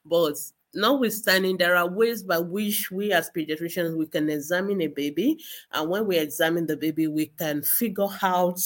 [0.03, 0.37] But
[0.73, 5.37] notwithstanding, there are ways by which we as pediatricians, we can examine a baby.
[5.71, 8.59] And when we examine the baby, we can figure out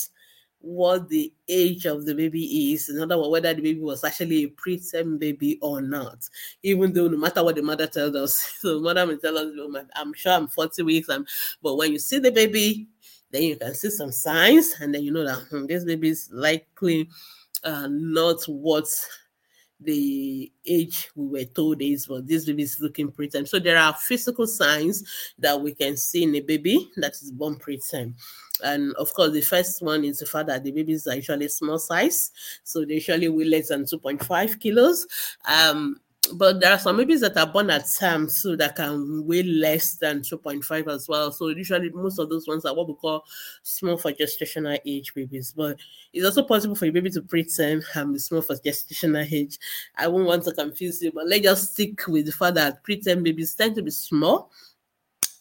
[0.66, 4.46] what the age of the baby is, in other words, whether the baby was actually
[4.46, 6.28] a preterm baby or not,
[6.64, 9.54] even though no matter what the mother tells us, so mother may tell us,
[9.96, 11.26] I'm sure I'm 40 weeks, I'm,
[11.62, 12.88] but when you see the baby,
[13.30, 16.30] then you can see some signs, and then you know that hmm, this baby is
[16.32, 17.10] likely
[17.64, 18.88] uh, not what
[19.80, 23.48] the age we were told is, but this baby is looking preterm.
[23.48, 25.04] So there are physical signs
[25.38, 28.16] that we can see in a baby that is born preterm.
[28.64, 31.80] And of course, the first one is the fact that the babies are usually small
[31.80, 32.32] size,
[32.64, 35.08] so they usually weigh less than 2.5 kilos.
[35.46, 36.00] Um,
[36.34, 39.96] but there are some babies that are born at term so that can weigh less
[39.96, 41.32] than 2.5 as well.
[41.32, 43.26] So usually most of those ones are what we call
[43.64, 45.54] small for gestational age babies.
[45.56, 45.78] But
[46.14, 49.60] it's also possible for a baby to preterm and be small for gestational age.
[49.96, 53.24] I won't want to confuse you, but let's just stick with the fact that preterm
[53.24, 54.52] babies tend to be small.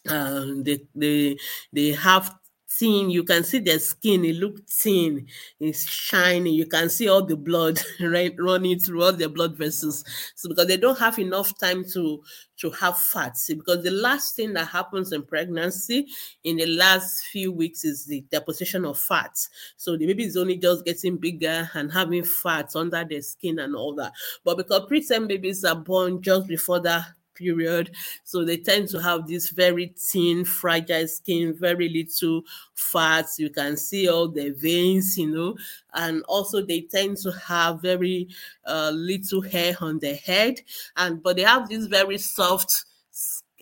[0.07, 1.37] Um, they they
[1.73, 2.35] they have
[2.69, 3.09] thin.
[3.09, 5.27] You can see their skin, it look thin,
[5.59, 6.51] it's shiny.
[6.53, 10.03] You can see all the blood right running through all their blood vessels.
[10.35, 12.21] So because they don't have enough time to
[12.57, 13.37] to have fat.
[13.37, 16.07] See, because the last thing that happens in pregnancy
[16.43, 19.37] in the last few weeks is the deposition of fat.
[19.75, 23.75] So the baby is only just getting bigger and having fat under their skin and
[23.75, 24.13] all that.
[24.43, 27.91] But because preterm babies are born just before that period.
[28.23, 32.43] So they tend to have this very thin, fragile skin, very little
[32.73, 33.39] fats.
[33.39, 35.57] You can see all the veins, you know,
[35.93, 38.29] and also they tend to have very
[38.65, 40.61] uh, little hair on their head,
[40.97, 42.85] and but they have this very soft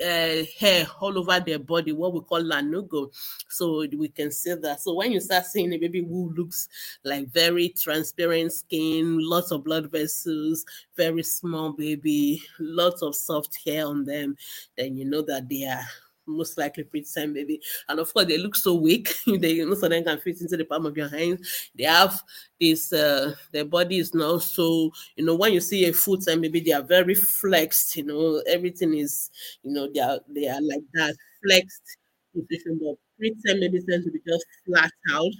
[0.01, 3.11] uh, hair all over their body, what we call lanugo.
[3.49, 4.81] So we can see that.
[4.81, 6.67] So when you start seeing a baby who looks
[7.03, 13.85] like very transparent skin, lots of blood vessels, very small baby, lots of soft hair
[13.85, 14.35] on them,
[14.77, 15.85] then you know that they are
[16.25, 17.61] most likely preterm baby.
[17.89, 19.13] And of course, they look so weak.
[19.39, 21.45] they most of them can fit into the palm of your hand.
[21.75, 22.21] They have
[22.59, 26.41] this uh their body is not so, you know, when you see a full time
[26.41, 29.29] baby, they are very flexed, you know, everything is,
[29.63, 31.97] you know, they are they are like that flexed
[32.33, 35.31] position, but preterm babies tend to be just flat out,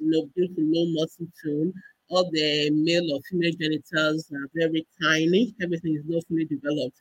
[0.00, 1.72] you know, due to no muscle tone.
[2.10, 6.96] All the male or female genitals are very tiny, everything is not fully developed.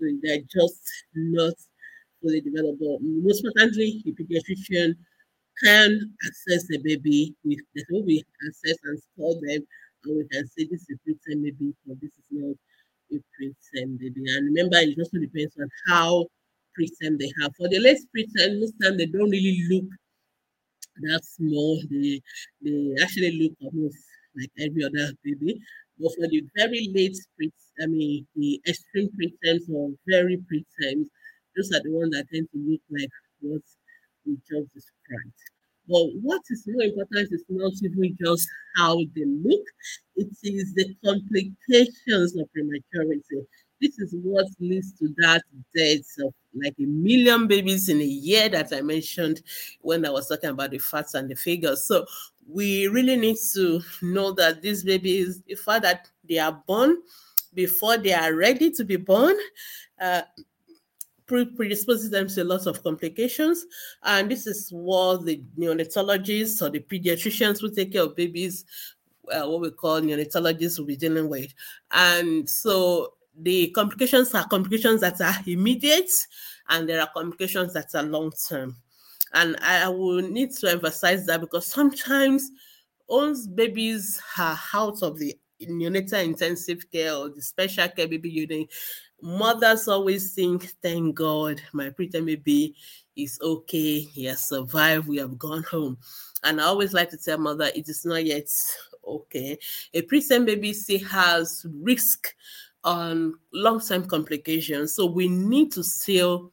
[0.00, 0.80] So they're just
[1.14, 1.54] not
[2.22, 2.80] fully developed.
[2.80, 4.94] But most importantly, the pediatrician
[5.64, 5.90] can
[6.28, 9.62] assess the baby with the baby access and store them,
[10.04, 12.56] and we can say this is a preterm baby, or this is not
[13.12, 14.22] a preterm baby.
[14.28, 16.26] And remember, it also depends on how
[16.78, 17.52] preterm they have.
[17.56, 19.86] For the late preterm, most time they don't really look
[21.02, 21.80] that small.
[21.90, 22.20] They
[22.62, 23.98] they actually look almost
[24.36, 25.52] like every other baby.
[25.98, 27.50] But for the very late pre,
[27.82, 31.06] I mean the extreme preterms or very preterms,
[31.56, 33.62] those are the ones that tend to look like what
[34.26, 35.34] we just described.
[35.88, 38.46] But what is more important is not even just
[38.76, 39.64] how they look,
[40.16, 43.46] it is the complications of prematurity.
[43.80, 45.42] this is what leads to that
[45.74, 49.42] death of like a million babies in a year that I mentioned
[49.80, 51.84] when I was talking about the facts and the figures.
[51.84, 52.04] So
[52.46, 56.96] we really need to know that these babies, the fact that they are born
[57.54, 59.36] before they are ready to be born,
[60.00, 60.22] uh,
[61.28, 63.64] predisposes them to a lot of complications.
[64.02, 68.64] And this is what the neonatologists or the pediatricians who take care of babies,
[69.30, 71.52] uh, what we call neonatologists, will be dealing with.
[71.92, 76.10] And so the complications are complications that are immediate
[76.68, 78.76] and there are complications that are long term.
[79.34, 82.50] And I will need to emphasize that because sometimes
[83.08, 88.68] once babies are out of the neonatal intensive care or the special care baby unit,
[89.20, 92.74] mothers always think, thank God, my preterm baby
[93.16, 94.00] is okay.
[94.00, 95.08] He has survived.
[95.08, 95.98] We have gone home.
[96.44, 98.48] And I always like to tell mother, it is not yet
[99.04, 99.58] okay.
[99.94, 102.34] A preterm baby still has risk
[102.84, 104.94] on long-term complications.
[104.94, 106.52] So we need to still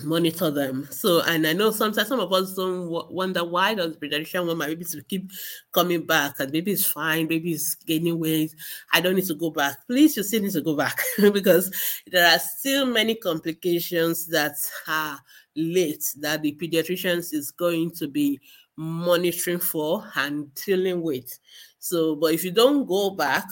[0.00, 0.88] monitor them.
[0.90, 4.66] So, and I know sometimes some of us don't wonder why does pediatrician want my
[4.66, 5.30] baby to keep
[5.70, 6.40] coming back?
[6.40, 8.54] And baby is fine, baby is gaining weight.
[8.92, 9.86] I don't need to go back.
[9.86, 10.98] Please, you still need to go back
[11.32, 11.70] because
[12.10, 14.56] there are still many complications that
[14.88, 15.20] are
[15.56, 18.40] late that the pediatricians is going to be
[18.76, 21.38] monitoring for and dealing with.
[21.78, 23.44] So, but if you don't go back,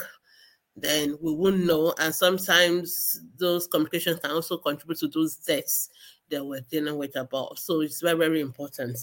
[0.75, 1.93] then we won't know.
[1.99, 5.91] And sometimes those complications can also contribute to those deaths
[6.31, 7.59] that we're dealing with about.
[7.59, 8.99] So it's very, very important.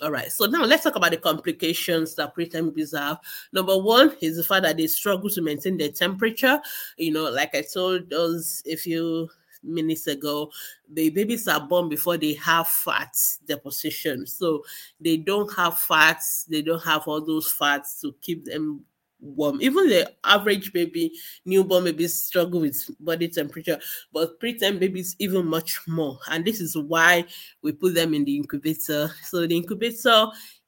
[0.00, 3.20] All right, so now let's talk about the complications that preterm babies have.
[3.52, 6.60] Number one is the fact that they struggle to maintain their temperature.
[6.96, 9.28] You know, like I told us a few
[9.62, 10.50] minutes ago,
[10.92, 13.14] the babies are born before they have fat
[13.46, 14.26] deposition.
[14.26, 14.64] So
[15.00, 18.84] they don't have fats, they don't have all those fats to keep them
[19.22, 19.62] warm.
[19.62, 21.12] Even the average baby,
[21.46, 23.78] newborn babies struggle with body temperature,
[24.12, 26.18] but preterm babies even much more.
[26.28, 27.24] And this is why
[27.62, 29.10] we put them in the incubator.
[29.24, 30.26] So the incubator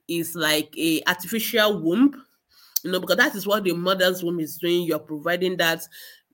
[0.08, 2.22] is like a artificial womb,
[2.82, 4.82] you know, because that is what the mother's womb is doing.
[4.82, 5.82] You're providing that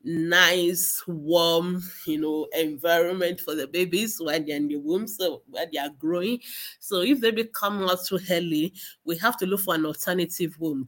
[0.03, 5.68] nice, warm, you know, environment for the babies when they're in the womb, so when
[5.72, 6.40] they are growing.
[6.78, 8.72] So if they become out too early,
[9.05, 10.86] we have to look for an alternative womb.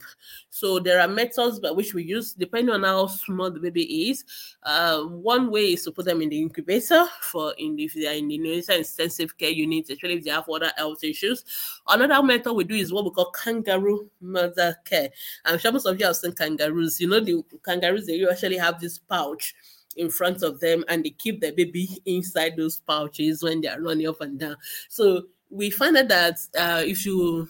[0.50, 4.24] So there are methods by which we use, depending on how small the baby is.
[4.62, 8.06] Uh, one way is to put them in the incubator for in the, if they
[8.06, 11.44] are in the neonatal intensive care unit, especially if they have other health issues.
[11.86, 15.10] Another method we do is what we call kangaroo mother care.
[15.44, 17.00] I'm sure most of you have seen kangaroos.
[17.00, 19.54] You know, the kangaroos they usually have this pouch
[19.96, 23.80] in front of them and they keep the baby inside those pouches when they are
[23.80, 24.56] running up and down.
[24.88, 27.48] So we find out that uh, if you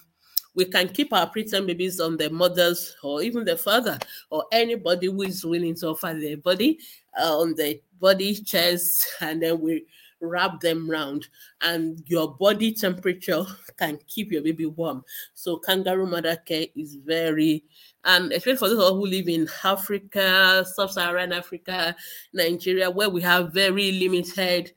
[0.54, 3.98] we can keep our preterm babies on their mothers or even the father
[4.30, 6.78] or anybody who is willing to offer their body
[7.18, 9.84] uh, on their body chest and then we
[10.20, 11.26] wrap them round
[11.62, 13.44] and your body temperature
[13.78, 15.02] can keep your baby warm
[15.34, 17.64] so kangaroo mother care is very
[18.04, 21.94] and especially for those who live in Africa, sub-Saharan Africa,
[22.32, 24.72] Nigeria, where we have very limited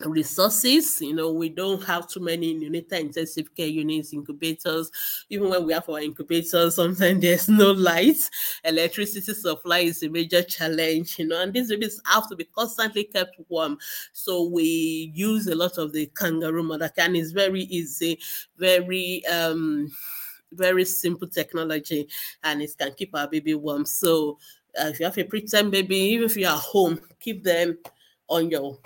[0.00, 1.00] resources.
[1.00, 4.90] You know, we don't have too many neonatal intensive care units, incubators.
[5.28, 8.16] Even when we have our incubators, sometimes there's no light.
[8.64, 13.04] Electricity supply is a major challenge, you know, and these babies have to be constantly
[13.04, 13.78] kept warm.
[14.12, 17.16] So we use a lot of the kangaroo mother can.
[17.16, 18.18] It's very easy,
[18.58, 19.90] very um
[20.56, 22.08] very simple technology
[22.42, 23.84] and it can keep our baby warm.
[23.84, 24.38] So
[24.80, 27.78] uh, if you have a preterm baby, even if you are home, keep them
[28.28, 28.78] on your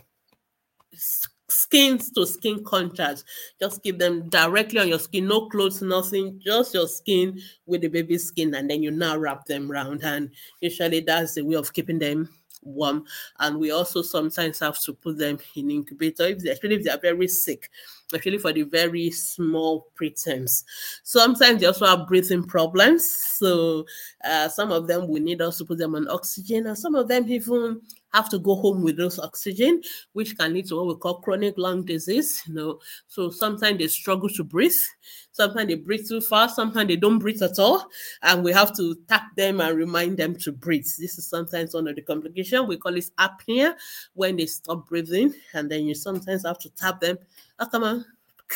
[1.49, 3.25] skin to skin contact.
[3.61, 7.89] Just keep them directly on your skin, no clothes, nothing, just your skin with the
[7.89, 10.03] baby's skin, and then you now wrap them around.
[10.05, 12.29] And usually that's the way of keeping them
[12.69, 13.05] warm.
[13.39, 16.91] And we also sometimes have to put them in incubator, if they, especially if they
[16.91, 17.71] are very sick
[18.09, 20.65] especially for the very small preterms.
[21.03, 23.09] Sometimes they also have breathing problems.
[23.09, 23.87] So
[24.25, 27.09] uh, some of them we need us to put them on oxygen, and some of
[27.09, 27.83] them even
[28.13, 29.83] have to go home with those oxygen,
[30.13, 32.43] which can lead to what we call chronic lung disease.
[32.47, 34.73] You know, so sometimes they struggle to breathe.
[35.33, 36.57] Sometimes they breathe too fast.
[36.57, 37.87] Sometimes they don't breathe at all,
[38.23, 40.87] and we have to tap them and remind them to breathe.
[40.99, 42.67] This is sometimes one of the complications.
[42.67, 43.75] We call it apnea
[44.15, 47.19] when they stop breathing, and then you sometimes have to tap them
[47.59, 48.05] oh, come on,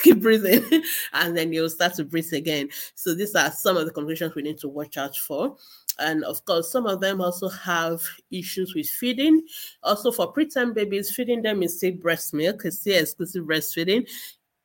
[0.03, 0.83] keep breathing,
[1.13, 2.69] and then you'll start to breathe again.
[2.95, 5.57] So these are some of the complications we need to watch out for.
[5.99, 9.43] And of course, some of them also have issues with feeding.
[9.83, 14.09] Also, for preterm babies, feeding them is still breast milk, it's still exclusive breastfeeding,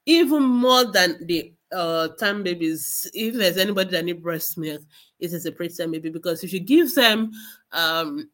[0.06, 3.10] even more than the uh time babies.
[3.14, 4.82] If there's anybody that need breast milk,
[5.20, 7.32] it is a preterm baby because if you give them
[7.74, 8.30] um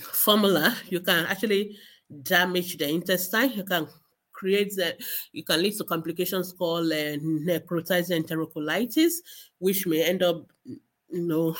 [0.00, 1.76] formula, you can actually
[2.22, 3.52] damage the intestine.
[3.52, 3.88] You can
[4.32, 4.98] create that.
[5.32, 9.14] You can lead to complications called uh, necrotizing enterocolitis,
[9.58, 10.78] which may end up, you
[11.10, 11.56] know,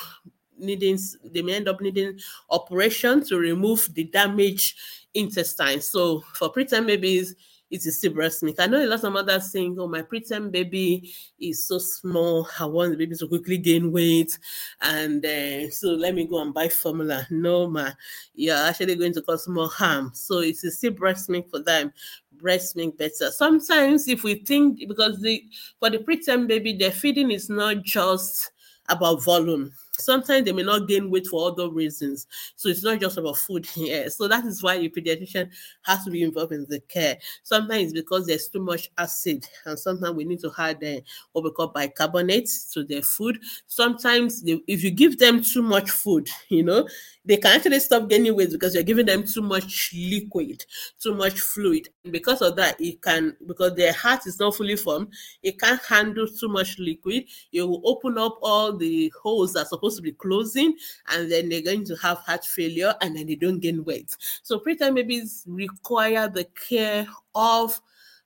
[0.57, 4.77] needing they may end up needing operation to remove the damaged
[5.13, 5.81] intestine.
[5.81, 7.35] So for preterm babies,
[7.69, 8.55] it is still breast milk.
[8.59, 12.47] I know a lot of mothers saying, "Oh, my preterm baby is so small.
[12.59, 14.37] I want the baby to quickly gain weight,
[14.81, 17.91] and uh, so let me go and buy formula." No, ma,
[18.33, 20.11] you're actually going to cause more harm.
[20.13, 21.91] So it is still breast milk for them.
[22.31, 23.31] Breast milk better.
[23.31, 25.43] Sometimes, if we think because the
[25.79, 28.51] for the preterm baby, their feeding is not just
[28.87, 32.27] about volume sometimes they may not gain weight for other reasons.
[32.55, 34.09] So it's not just about food here.
[34.09, 35.49] So that is why a pediatrician
[35.83, 37.17] has to be involved in the care.
[37.43, 41.51] Sometimes because there's too much acid, and sometimes we need to add uh, what we
[41.51, 43.39] call bicarbonate to their food.
[43.67, 46.87] Sometimes they, if you give them too much food, you know,
[47.27, 50.65] they can actually stop gaining weight because you're giving them too much liquid,
[51.01, 51.89] too much fluid.
[52.03, 55.09] And because of that, it can because their heart is not fully formed,
[55.43, 57.25] it can't handle too much liquid.
[57.51, 60.75] It will open up all the holes that are supposed to be closing,
[61.09, 64.15] and then they're going to have heart failure and then they don't gain weight.
[64.43, 67.81] So preterm babies require the care of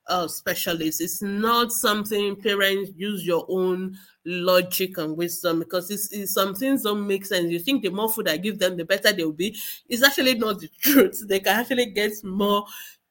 [0.06, 1.00] uh, specialists.
[1.00, 6.82] It's not something parents use your own logic and wisdom because it's, it's, some things
[6.82, 7.50] don't make sense.
[7.50, 9.56] You think the more food I give them, the better they'll be.
[9.88, 11.24] It's actually not the truth.
[11.26, 12.64] They can actually get more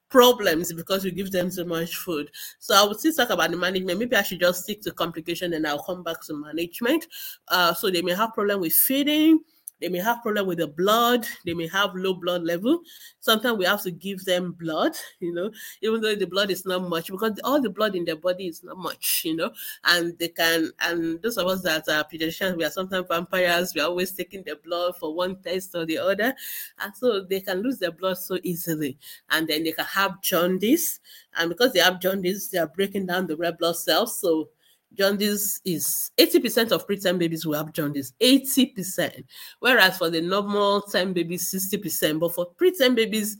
[0.08, 2.30] problems because you give them too much food.
[2.58, 3.98] So I would still talk about the management.
[3.98, 7.06] Maybe I should just stick to complication and I'll come back to management.
[7.48, 9.40] Uh, so they may have problem with feeding
[9.82, 11.26] they may have problem with the blood.
[11.44, 12.82] They may have low blood level.
[13.18, 15.50] Sometimes we have to give them blood, you know,
[15.82, 18.62] even though the blood is not much because all the blood in their body is
[18.62, 19.50] not much, you know,
[19.84, 23.74] and they can, and those of us that are pediatricians, we are sometimes vampires.
[23.74, 26.32] We are always taking the blood for one test or the other.
[26.78, 28.96] And so they can lose their blood so easily.
[29.30, 31.00] And then they can have jaundice.
[31.36, 34.20] And because they have jaundice, they are breaking down the red blood cells.
[34.20, 34.50] So
[34.96, 39.24] jaundice is 80% of preterm babies will have jaundice, 80%.
[39.60, 42.20] Whereas for the normal term babies, 60%.
[42.20, 43.36] But for preterm babies,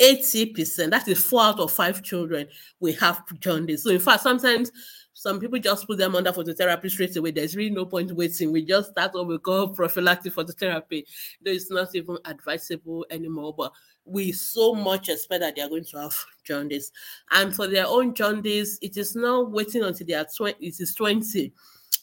[0.00, 2.46] 80%, that is four out of five children
[2.80, 3.84] will have jaundice.
[3.84, 4.70] So in fact, sometimes
[5.18, 7.30] some people just put them under phototherapy straight away.
[7.30, 8.52] There's really no point waiting.
[8.52, 11.04] We just start what we call prophylactic phototherapy.
[11.42, 13.54] Though it's not even advisable anymore.
[13.56, 13.72] But
[14.04, 16.14] we so much expect that they are going to have
[16.44, 16.92] jaundice.
[17.30, 20.94] And for their own jaundice, it is not waiting until they are 20, it is
[20.94, 21.50] 20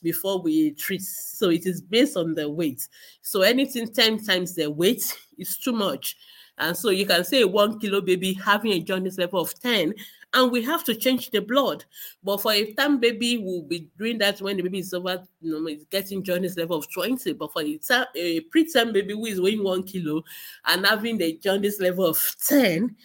[0.01, 1.03] before we treat.
[1.03, 2.87] So it is based on the weight.
[3.21, 6.17] So anything 10 times their weight is too much.
[6.57, 9.93] And so you can say one kilo baby having a jaundice level of 10
[10.33, 11.85] and we have to change the blood.
[12.23, 15.59] But for a term baby, we'll be doing that when the baby is over, you
[15.59, 17.33] know, it's getting jaundice level of 20.
[17.33, 20.23] But for a, term, a preterm baby who is weighing one kilo
[20.65, 22.95] and having the jaundice level of 10,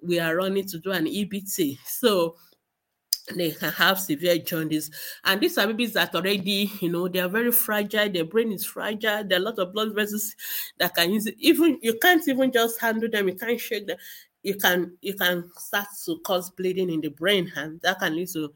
[0.00, 1.78] we are running to do an EBT.
[1.84, 2.36] So
[3.34, 4.88] they can have severe jaundice.
[5.24, 8.08] And these are babies that already, you know, they are very fragile.
[8.08, 9.24] Their brain is fragile.
[9.24, 10.36] There are a lot of blood vessels
[10.78, 11.34] that can use it.
[11.38, 13.26] Even you can't even just handle them.
[13.26, 13.96] You can't shake them
[14.46, 18.28] you can you can start to cause bleeding in the brain and that can lead
[18.28, 18.52] to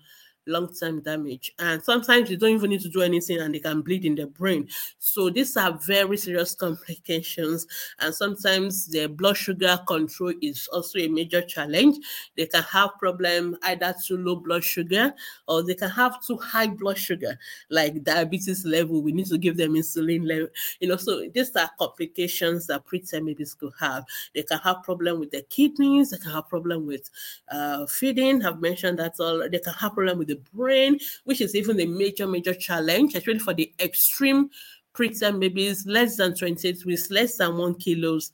[0.47, 1.53] long-term damage.
[1.59, 4.27] And sometimes you don't even need to do anything and they can bleed in the
[4.27, 4.69] brain.
[4.99, 7.67] So these are very serious complications.
[8.01, 11.99] And sometimes their blood sugar control is also a major challenge.
[12.37, 15.13] They can have problem either too low blood sugar
[15.47, 17.39] or they can have too high blood sugar
[17.71, 19.03] like diabetes level.
[19.03, 20.49] We need to give them insulin level.
[20.81, 24.05] You know so these are complications that preterm babies could have.
[24.35, 26.11] They can have problem with the kidneys.
[26.11, 27.11] They can have problem with
[27.51, 28.45] uh, feeding.
[28.45, 29.49] I've mentioned that all.
[29.49, 33.41] They can have problem with the brain, which is even a major, major challenge, especially
[33.41, 34.51] for the extreme
[34.95, 38.33] preterm babies, less than 28 weeks, less than one kilos.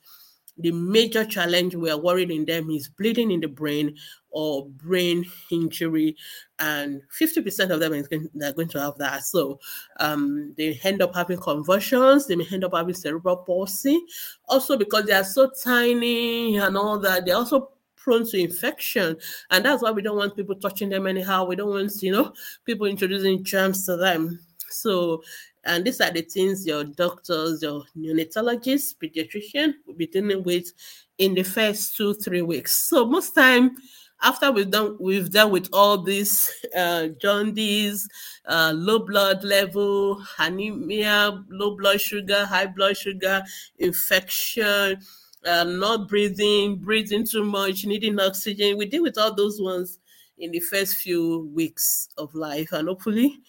[0.59, 3.95] The major challenge we are worried in them is bleeding in the brain
[4.31, 6.15] or brain injury,
[6.57, 9.23] and 50% of them is going, they're going to have that.
[9.23, 9.59] So
[9.99, 13.99] um, they end up having convulsions, they may end up having cerebral palsy.
[14.47, 17.71] Also, because they are so tiny and all that, they also
[18.07, 19.17] prone to infection.
[19.51, 21.43] And that's why we don't want people touching them anyhow.
[21.43, 22.31] We don't want, you know,
[22.63, 24.39] people introducing germs to them.
[24.69, 25.21] So,
[25.65, 30.71] and these are the things your doctors, your neonatologists, pediatrician will be dealing with
[31.17, 32.87] in the first two, three weeks.
[32.87, 33.75] So most time,
[34.21, 38.07] after we've done we've done with all these uh, jaundice,
[38.45, 43.43] uh, low blood level, anemia, low blood sugar, high blood sugar,
[43.79, 44.97] infection,
[45.45, 48.77] uh, not breathing, breathing too much, needing oxygen.
[48.77, 49.99] We deal with all those ones
[50.37, 53.39] in the first few weeks of life, and hopefully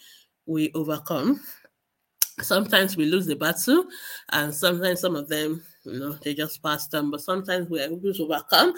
[0.46, 1.40] we overcome.
[2.40, 3.84] Sometimes we lose the battle,
[4.30, 7.10] and sometimes some of them you know, they just passed them.
[7.10, 8.74] But sometimes we're able to overcome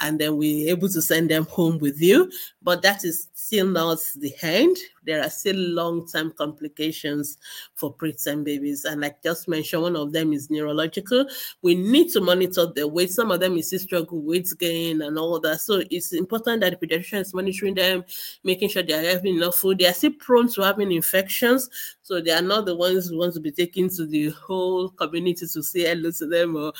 [0.00, 2.30] and then we're able to send them home with you.
[2.62, 4.76] But that is still not the end.
[5.04, 7.38] There are still long-term complications
[7.74, 8.84] for preterm babies.
[8.84, 11.26] And like just mentioned, one of them is neurological.
[11.62, 13.10] We need to monitor their weight.
[13.10, 15.60] Some of them is still struggle with weight gain and all that.
[15.60, 18.04] So it's important that the pediatrician is monitoring them,
[18.42, 19.78] making sure they are having enough food.
[19.78, 21.70] They are still prone to having infections.
[22.02, 25.46] So they are not the ones who want to be taken to the whole community
[25.46, 26.72] to say hello to them or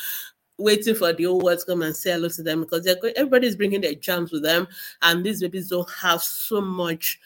[0.57, 3.81] waiting for the old ones to come and say hello to them because everybody's bringing
[3.81, 4.69] their germs with them,
[5.03, 7.19] and these babies don't have so much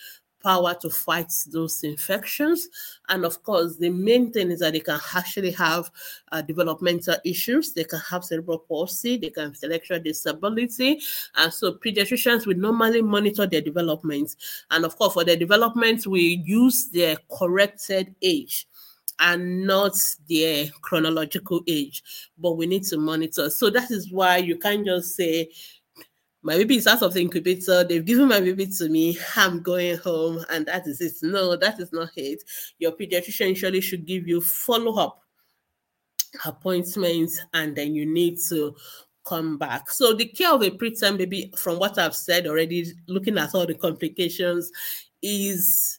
[0.43, 2.68] power to fight those infections.
[3.09, 5.91] And of course, the main thing is that they can actually have
[6.32, 7.72] uh, developmental issues.
[7.72, 9.16] They can have cerebral palsy.
[9.16, 11.01] They can have intellectual disability.
[11.36, 14.36] And so pediatricians will normally monitor their development.
[14.70, 18.66] And of course, for their development, we use their corrected age
[19.20, 22.03] and not their chronological age,
[22.39, 23.51] but we need to monitor.
[23.51, 25.51] So that is why you can't just say,
[26.43, 27.84] my baby is out of the incubator.
[27.84, 29.18] They've given my baby to me.
[29.36, 31.14] I'm going home, and that is it.
[31.22, 32.43] No, that is not it.
[32.78, 35.22] Your pediatrician usually should give you follow up
[36.45, 38.76] appointments, and then you need to
[39.26, 39.91] come back.
[39.91, 43.66] So the care of a preterm baby, from what I've said already, looking at all
[43.66, 44.70] the complications,
[45.22, 45.99] is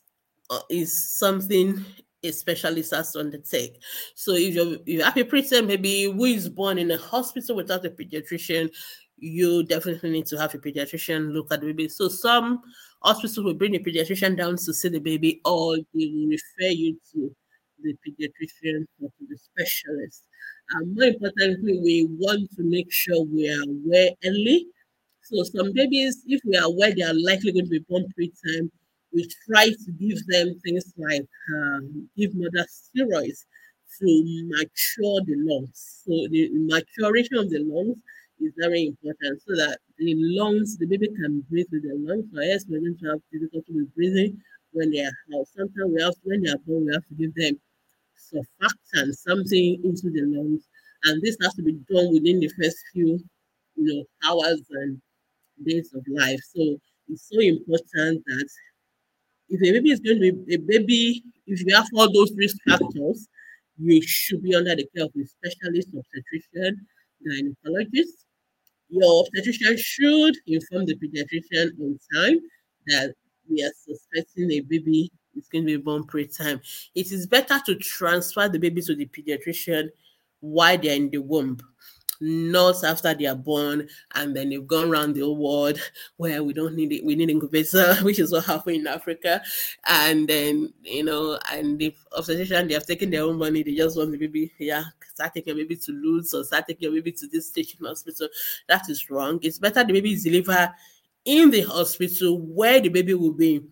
[0.49, 1.83] uh, is something
[2.23, 3.81] a specialist has to undertake.
[4.15, 7.85] So if if you have a preterm baby who is born in a hospital without
[7.85, 8.71] a pediatrician,
[9.21, 11.89] you definitely need to have a pediatrician look at the baby.
[11.89, 12.61] So some
[13.01, 16.97] hospitals will bring a pediatrician down to see the baby, or they will refer you
[17.13, 17.35] to
[17.81, 20.23] the pediatrician or to the specialist.
[20.71, 24.67] And more importantly, we want to make sure we are aware early.
[25.23, 28.69] So some babies, if we are aware they are likely going to be born preterm,
[29.13, 33.45] we try to give them things like um, give mother steroids
[33.99, 36.03] to mature the lungs.
[36.05, 37.97] So the maturation of the lungs
[38.41, 42.25] is very important so that the lungs, the baby can breathe with the lungs.
[42.33, 45.47] So yes, we're going to have difficulty with breathing when they are out.
[45.55, 47.59] Sometimes we have when they are born, we have to give them
[48.17, 50.67] surfactant, something into the lungs.
[51.05, 53.19] And this has to be done within the first few
[53.75, 55.01] you know hours and
[55.65, 56.39] days of life.
[56.55, 56.77] So
[57.09, 58.49] it's so important that
[59.49, 62.57] if a baby is going to be a baby, if you have all those risk
[62.67, 63.27] factors,
[63.77, 66.85] you should be under the care of a specialist obstetrician,
[67.25, 68.25] gynecologist.
[68.89, 72.39] Your obstetrician should inform the pediatrician on time
[72.87, 73.13] that
[73.49, 76.59] we are suspecting a baby is going to be born preterm.
[76.95, 79.89] It is better to transfer the baby to the pediatrician
[80.39, 81.59] while they're in the womb
[82.19, 85.79] not after they are born and then they've gone around the world
[86.17, 89.41] where we don't need it, we need incubator, which is what happened in Africa.
[89.85, 93.97] And then, you know, and the obstetrician, they have taken their own money, they just
[93.97, 97.11] want the baby, yeah, start taking a baby to LUTH or start taking a baby
[97.13, 98.27] to this teaching hospital.
[98.67, 99.39] That is wrong.
[99.41, 100.71] It's better the baby is delivered
[101.25, 103.63] in the hospital where the baby will be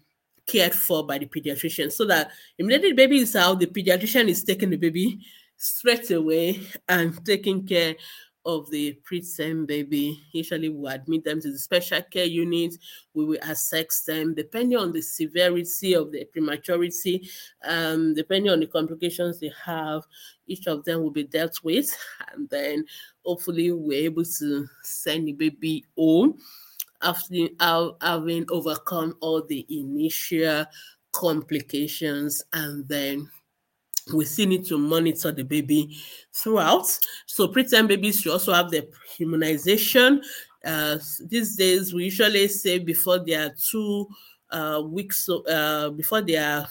[0.45, 4.43] cared for by the pediatrician so that immediately the baby is out, the pediatrician is
[4.43, 5.19] taking the baby
[5.57, 7.95] straight away and taking care
[8.47, 10.23] of the preterm baby.
[10.31, 12.75] Usually we admit them to the special care unit.
[13.13, 17.29] We will assess them depending on the severity of the prematurity,
[17.65, 20.03] um, depending on the complications they have.
[20.47, 21.95] Each of them will be dealt with,
[22.31, 22.85] and then
[23.25, 26.37] hopefully we're able to send the baby home
[27.01, 27.35] after
[28.01, 30.65] having overcome all the initial
[31.11, 33.29] complications and then
[34.13, 35.97] we still need to monitor the baby
[36.33, 36.85] throughout.
[37.25, 38.83] So preterm babies should also have their
[39.19, 40.21] immunization.
[40.63, 44.07] Uh, these days, we usually say before they are two
[44.49, 46.67] uh, weeks, uh, before they are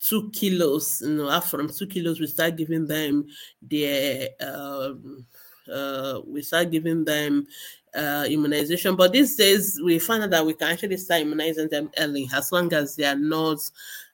[0.00, 3.26] two kilos, you know, after from two kilos, we start giving them
[3.60, 5.26] their, um,
[5.72, 7.46] uh, we start giving them
[7.94, 8.96] uh, immunization.
[8.96, 12.52] But these days, we find out that we can actually start immunizing them early as
[12.52, 13.58] long as they are not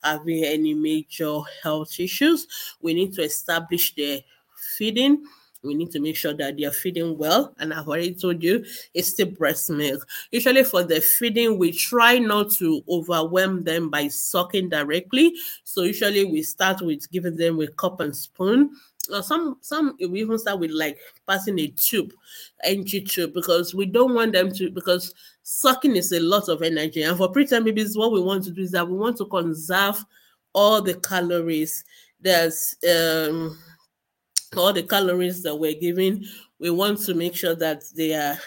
[0.02, 2.46] having any major health issues.
[2.80, 4.20] We need to establish their
[4.56, 5.24] feeding.
[5.62, 7.54] We need to make sure that they are feeding well.
[7.58, 10.06] And I've already told you, it's still breast milk.
[10.30, 15.34] Usually, for the feeding, we try not to overwhelm them by sucking directly.
[15.64, 18.76] So, usually, we start with giving them a cup and spoon
[19.08, 22.12] or some some we even start with like passing a tube,
[22.62, 27.02] NG tube, because we don't want them to because sucking is a lot of energy.
[27.02, 30.04] And for preterm babies, what we want to do is that we want to conserve
[30.52, 31.84] all the calories.
[32.20, 33.58] There's um
[34.56, 36.24] all the calories that we're giving.
[36.58, 38.38] We want to make sure that they are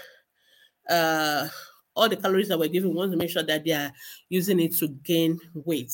[0.89, 1.49] uh
[1.97, 3.91] all the calories that we're giving, we want to make sure that they are
[4.29, 5.91] using it to gain weight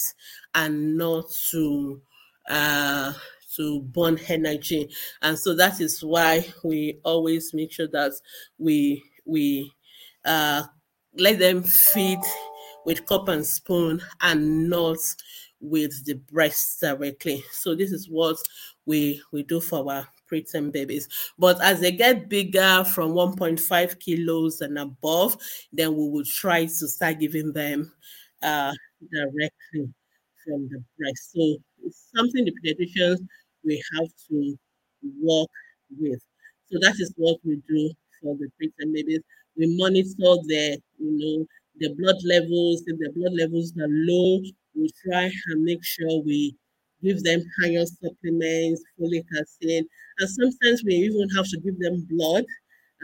[0.53, 2.01] and not to
[2.49, 3.13] uh
[3.55, 4.89] to burn energy.
[5.21, 8.13] And so that is why we always make sure that
[8.57, 9.71] we we
[10.25, 10.63] uh,
[11.17, 12.19] let them feed
[12.85, 14.97] with cup and spoon and not
[15.59, 17.43] with the breast directly.
[17.51, 18.37] So this is what
[18.85, 21.07] we we do for our preterm babies.
[21.37, 25.37] But as they get bigger from 1.5 kilos and above,
[25.71, 27.91] then we will try to start giving them
[28.41, 28.73] uh,
[29.11, 29.93] directly
[30.45, 31.31] from the breast.
[31.33, 33.19] So it's something the pediatricians
[33.65, 34.57] we have to
[35.21, 35.49] work
[35.99, 36.21] with.
[36.71, 37.91] So that is what we do
[38.21, 39.21] for the preterm babies.
[39.57, 41.45] We monitor their, you know,
[41.79, 42.83] the blood levels.
[42.87, 44.41] If the blood levels are low,
[44.75, 46.55] we try and make sure we
[47.03, 49.85] give them iron supplements, folic acid,
[50.19, 52.45] and sometimes we even have to give them blood.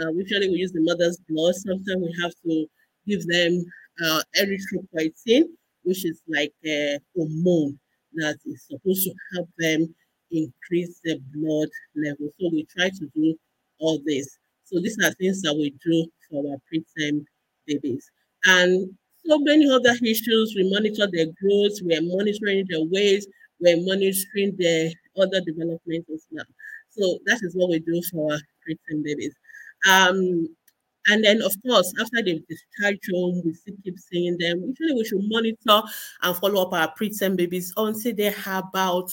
[0.01, 1.55] Uh, usually we use the mother's blood.
[1.55, 2.65] Sometimes we have to
[3.07, 3.63] give them
[4.03, 5.43] uh, erythropoietin,
[5.83, 7.79] which is like a hormone
[8.13, 9.93] that is supposed to help them
[10.31, 12.29] increase the blood level.
[12.39, 13.35] So we try to do
[13.79, 14.37] all this.
[14.65, 17.25] So these are things that we do for our preterm
[17.65, 18.09] babies.
[18.45, 20.53] And so many other issues.
[20.55, 23.25] We monitor their growth, we're monitoring their weight,
[23.59, 26.45] we're monitoring their other development as well.
[26.89, 29.35] So that is what we do for our preterm babies.
[29.87, 30.49] Um,
[31.07, 34.61] and then, of course, after they've discharged home, we still keep seeing them.
[34.77, 35.87] Usually, we should monitor
[36.21, 39.11] and follow up our preterm babies until they have about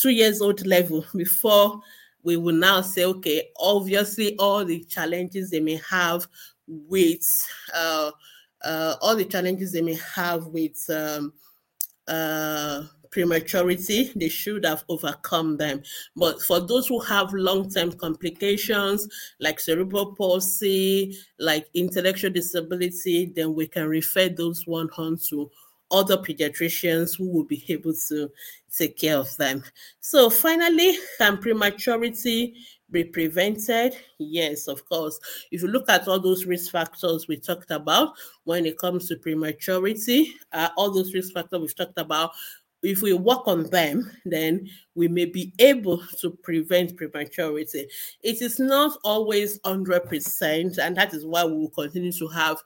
[0.00, 1.80] two years old level before
[2.22, 6.26] we will now say, okay, obviously, all the challenges they may have
[6.66, 7.22] with
[7.74, 8.10] uh,
[8.64, 11.32] uh, all the challenges they may have with um,
[12.06, 15.82] uh, prematurity, they should have overcome them.
[16.16, 19.06] But for those who have long-term complications
[19.38, 25.50] like cerebral palsy, like intellectual disability, then we can refer those one on to
[25.92, 28.30] other pediatricians who will be able to
[28.76, 29.62] take care of them.
[30.00, 32.56] So finally, can prematurity
[32.90, 33.96] be prevented?
[34.18, 35.18] Yes, of course.
[35.50, 38.14] If you look at all those risk factors we talked about
[38.44, 42.32] when it comes to prematurity, uh, all those risk factors we've talked about,
[42.82, 47.86] if we work on them, then we may be able to prevent prematurity.
[48.22, 52.58] It is not always 100%, and that is why we will continue to have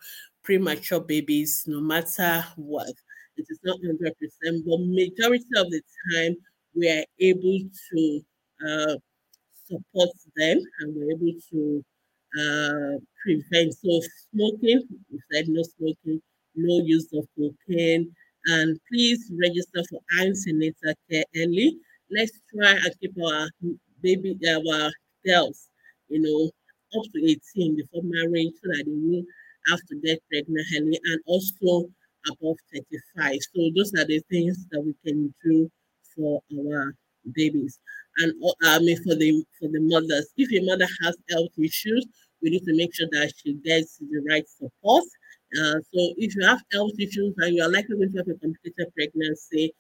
[0.43, 2.93] premature babies no matter what.
[3.37, 5.83] It is not 100%, but majority of the
[6.15, 6.37] time,
[6.75, 7.59] we are able
[7.91, 8.21] to
[8.67, 8.97] uh,
[9.69, 11.85] support them and we're able to
[12.41, 13.75] uh, prevent.
[13.75, 16.21] So smoking, we said no smoking,
[16.55, 18.15] no use of cocaine,
[18.47, 21.79] and please register for antenatal care early.
[22.11, 23.49] Let's try and keep our
[24.03, 24.91] baby, our
[25.27, 25.69] girls,
[26.09, 26.51] you know,
[26.99, 29.27] up to 18 before marriage so that they won't
[29.71, 31.89] have to get pregnant early and also
[32.31, 33.39] above 35.
[33.55, 35.71] So those are the things that we can do
[36.15, 36.95] for our
[37.35, 37.79] babies
[38.19, 40.29] and uh, I mean for the for the mothers.
[40.37, 42.07] If your mother has health issues,
[42.43, 45.05] we need to make sure that she gets the right support.
[45.59, 48.39] Uh, so if you have health issues and you are likely going to have a
[48.39, 49.73] complicated pregnancy,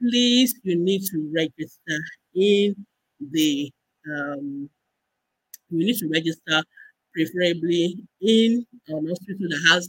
[0.00, 1.98] please you need to register
[2.34, 2.74] in
[3.20, 3.72] the
[4.10, 4.68] um,
[5.70, 6.62] you need to register
[7.14, 9.88] preferably in an hospital that has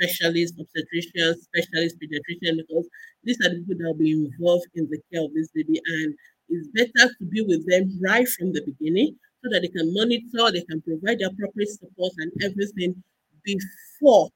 [0.00, 2.88] specialist obstetricians, specialist pediatrician, because
[3.24, 6.14] these are the people that will be involved in the care of this baby and
[6.48, 10.50] it's better to be with them right from the beginning so that they can monitor,
[10.52, 13.02] they can provide the appropriate support and everything
[13.44, 14.30] before,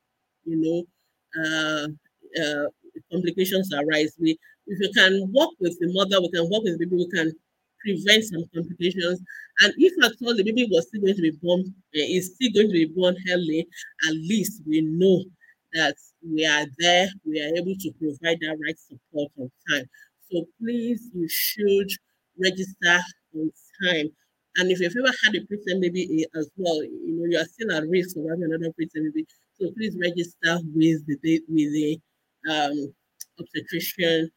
[0.44, 1.88] you know, uh,
[2.42, 2.66] uh,
[3.10, 4.14] complications arise.
[4.18, 7.08] We, if we can work with the mother, we can work with the baby, we
[7.10, 7.32] can
[7.80, 9.20] prevent some complications.
[9.62, 12.52] And if at all the baby was still going to be born, uh, is still
[12.52, 13.66] going to be born early,
[14.08, 15.24] at least we know
[15.75, 19.85] that we are there, we are able to provide that right support on time.
[20.31, 21.89] So please, you should
[22.41, 23.01] register
[23.35, 23.51] on
[23.85, 24.09] time.
[24.57, 27.73] And if you've ever had a preterm baby as well, you know you are still
[27.73, 29.27] at risk of having another preterm baby.
[29.55, 31.99] So please register with the with the
[32.51, 32.95] um,
[33.39, 34.31] obstetrician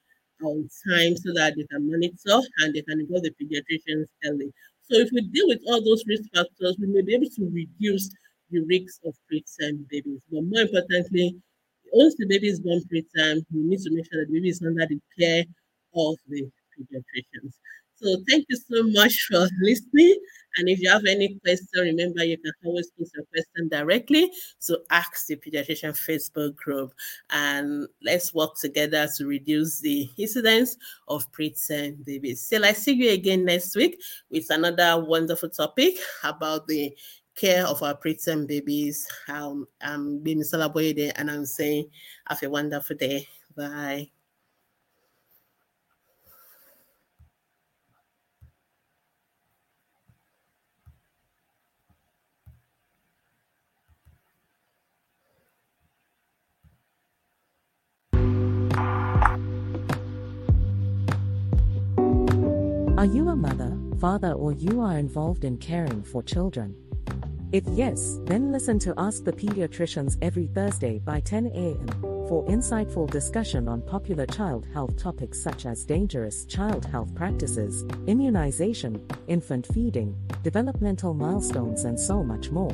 [0.43, 4.51] on time so that they can monitor and they can involve the pediatricians early.
[4.83, 8.09] So if we deal with all those risk factors, we may be able to reduce
[8.51, 10.21] the risks of preterm babies.
[10.31, 11.35] But more importantly,
[11.93, 14.61] once the baby is born preterm, we need to make sure that the baby is
[14.61, 15.43] under the care
[15.95, 17.53] of the pediatricians.
[17.97, 20.19] So thank you so much for listening.
[20.57, 24.31] And if you have any question, remember you can always post your question directly
[24.67, 26.93] to Ask the Pediatrician Facebook group.
[27.29, 30.77] And let's work together to reduce the incidence
[31.07, 32.45] of preterm babies.
[32.47, 36.95] Till I see you again next week with another wonderful topic about the
[37.35, 39.07] care of our preterm babies.
[39.27, 41.89] Um, I'm being celebrated and I'm saying,
[42.27, 43.27] have a wonderful day.
[43.55, 44.09] Bye.
[62.97, 66.84] Are you a mother, father, or you are involved in caring for children?
[67.55, 71.87] If yes, then listen to Ask the Pediatricians every Thursday by 10 a.m.
[72.27, 79.01] for insightful discussion on popular child health topics such as dangerous child health practices, immunization,
[79.29, 82.73] infant feeding, developmental milestones, and so much more.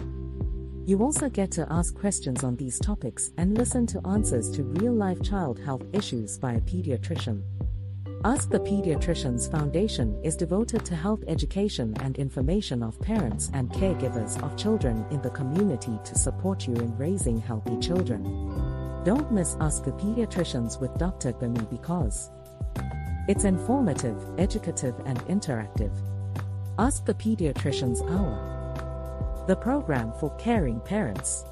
[0.88, 4.93] You also get to ask questions on these topics and listen to answers to real
[4.93, 7.43] life child health issues by a pediatrician.
[8.24, 14.41] Ask the Pediatricians Foundation is devoted to health education and information of parents and caregivers
[14.43, 18.24] of children in the community to support you in raising healthy children.
[19.03, 21.34] Don't miss Ask the Pediatricians with Dr.
[21.34, 22.30] Gami because
[23.28, 25.91] it's informative, educative, and interactive.
[26.78, 28.51] Ask the Pediatricians Hour
[29.47, 31.43] the program for caring parents.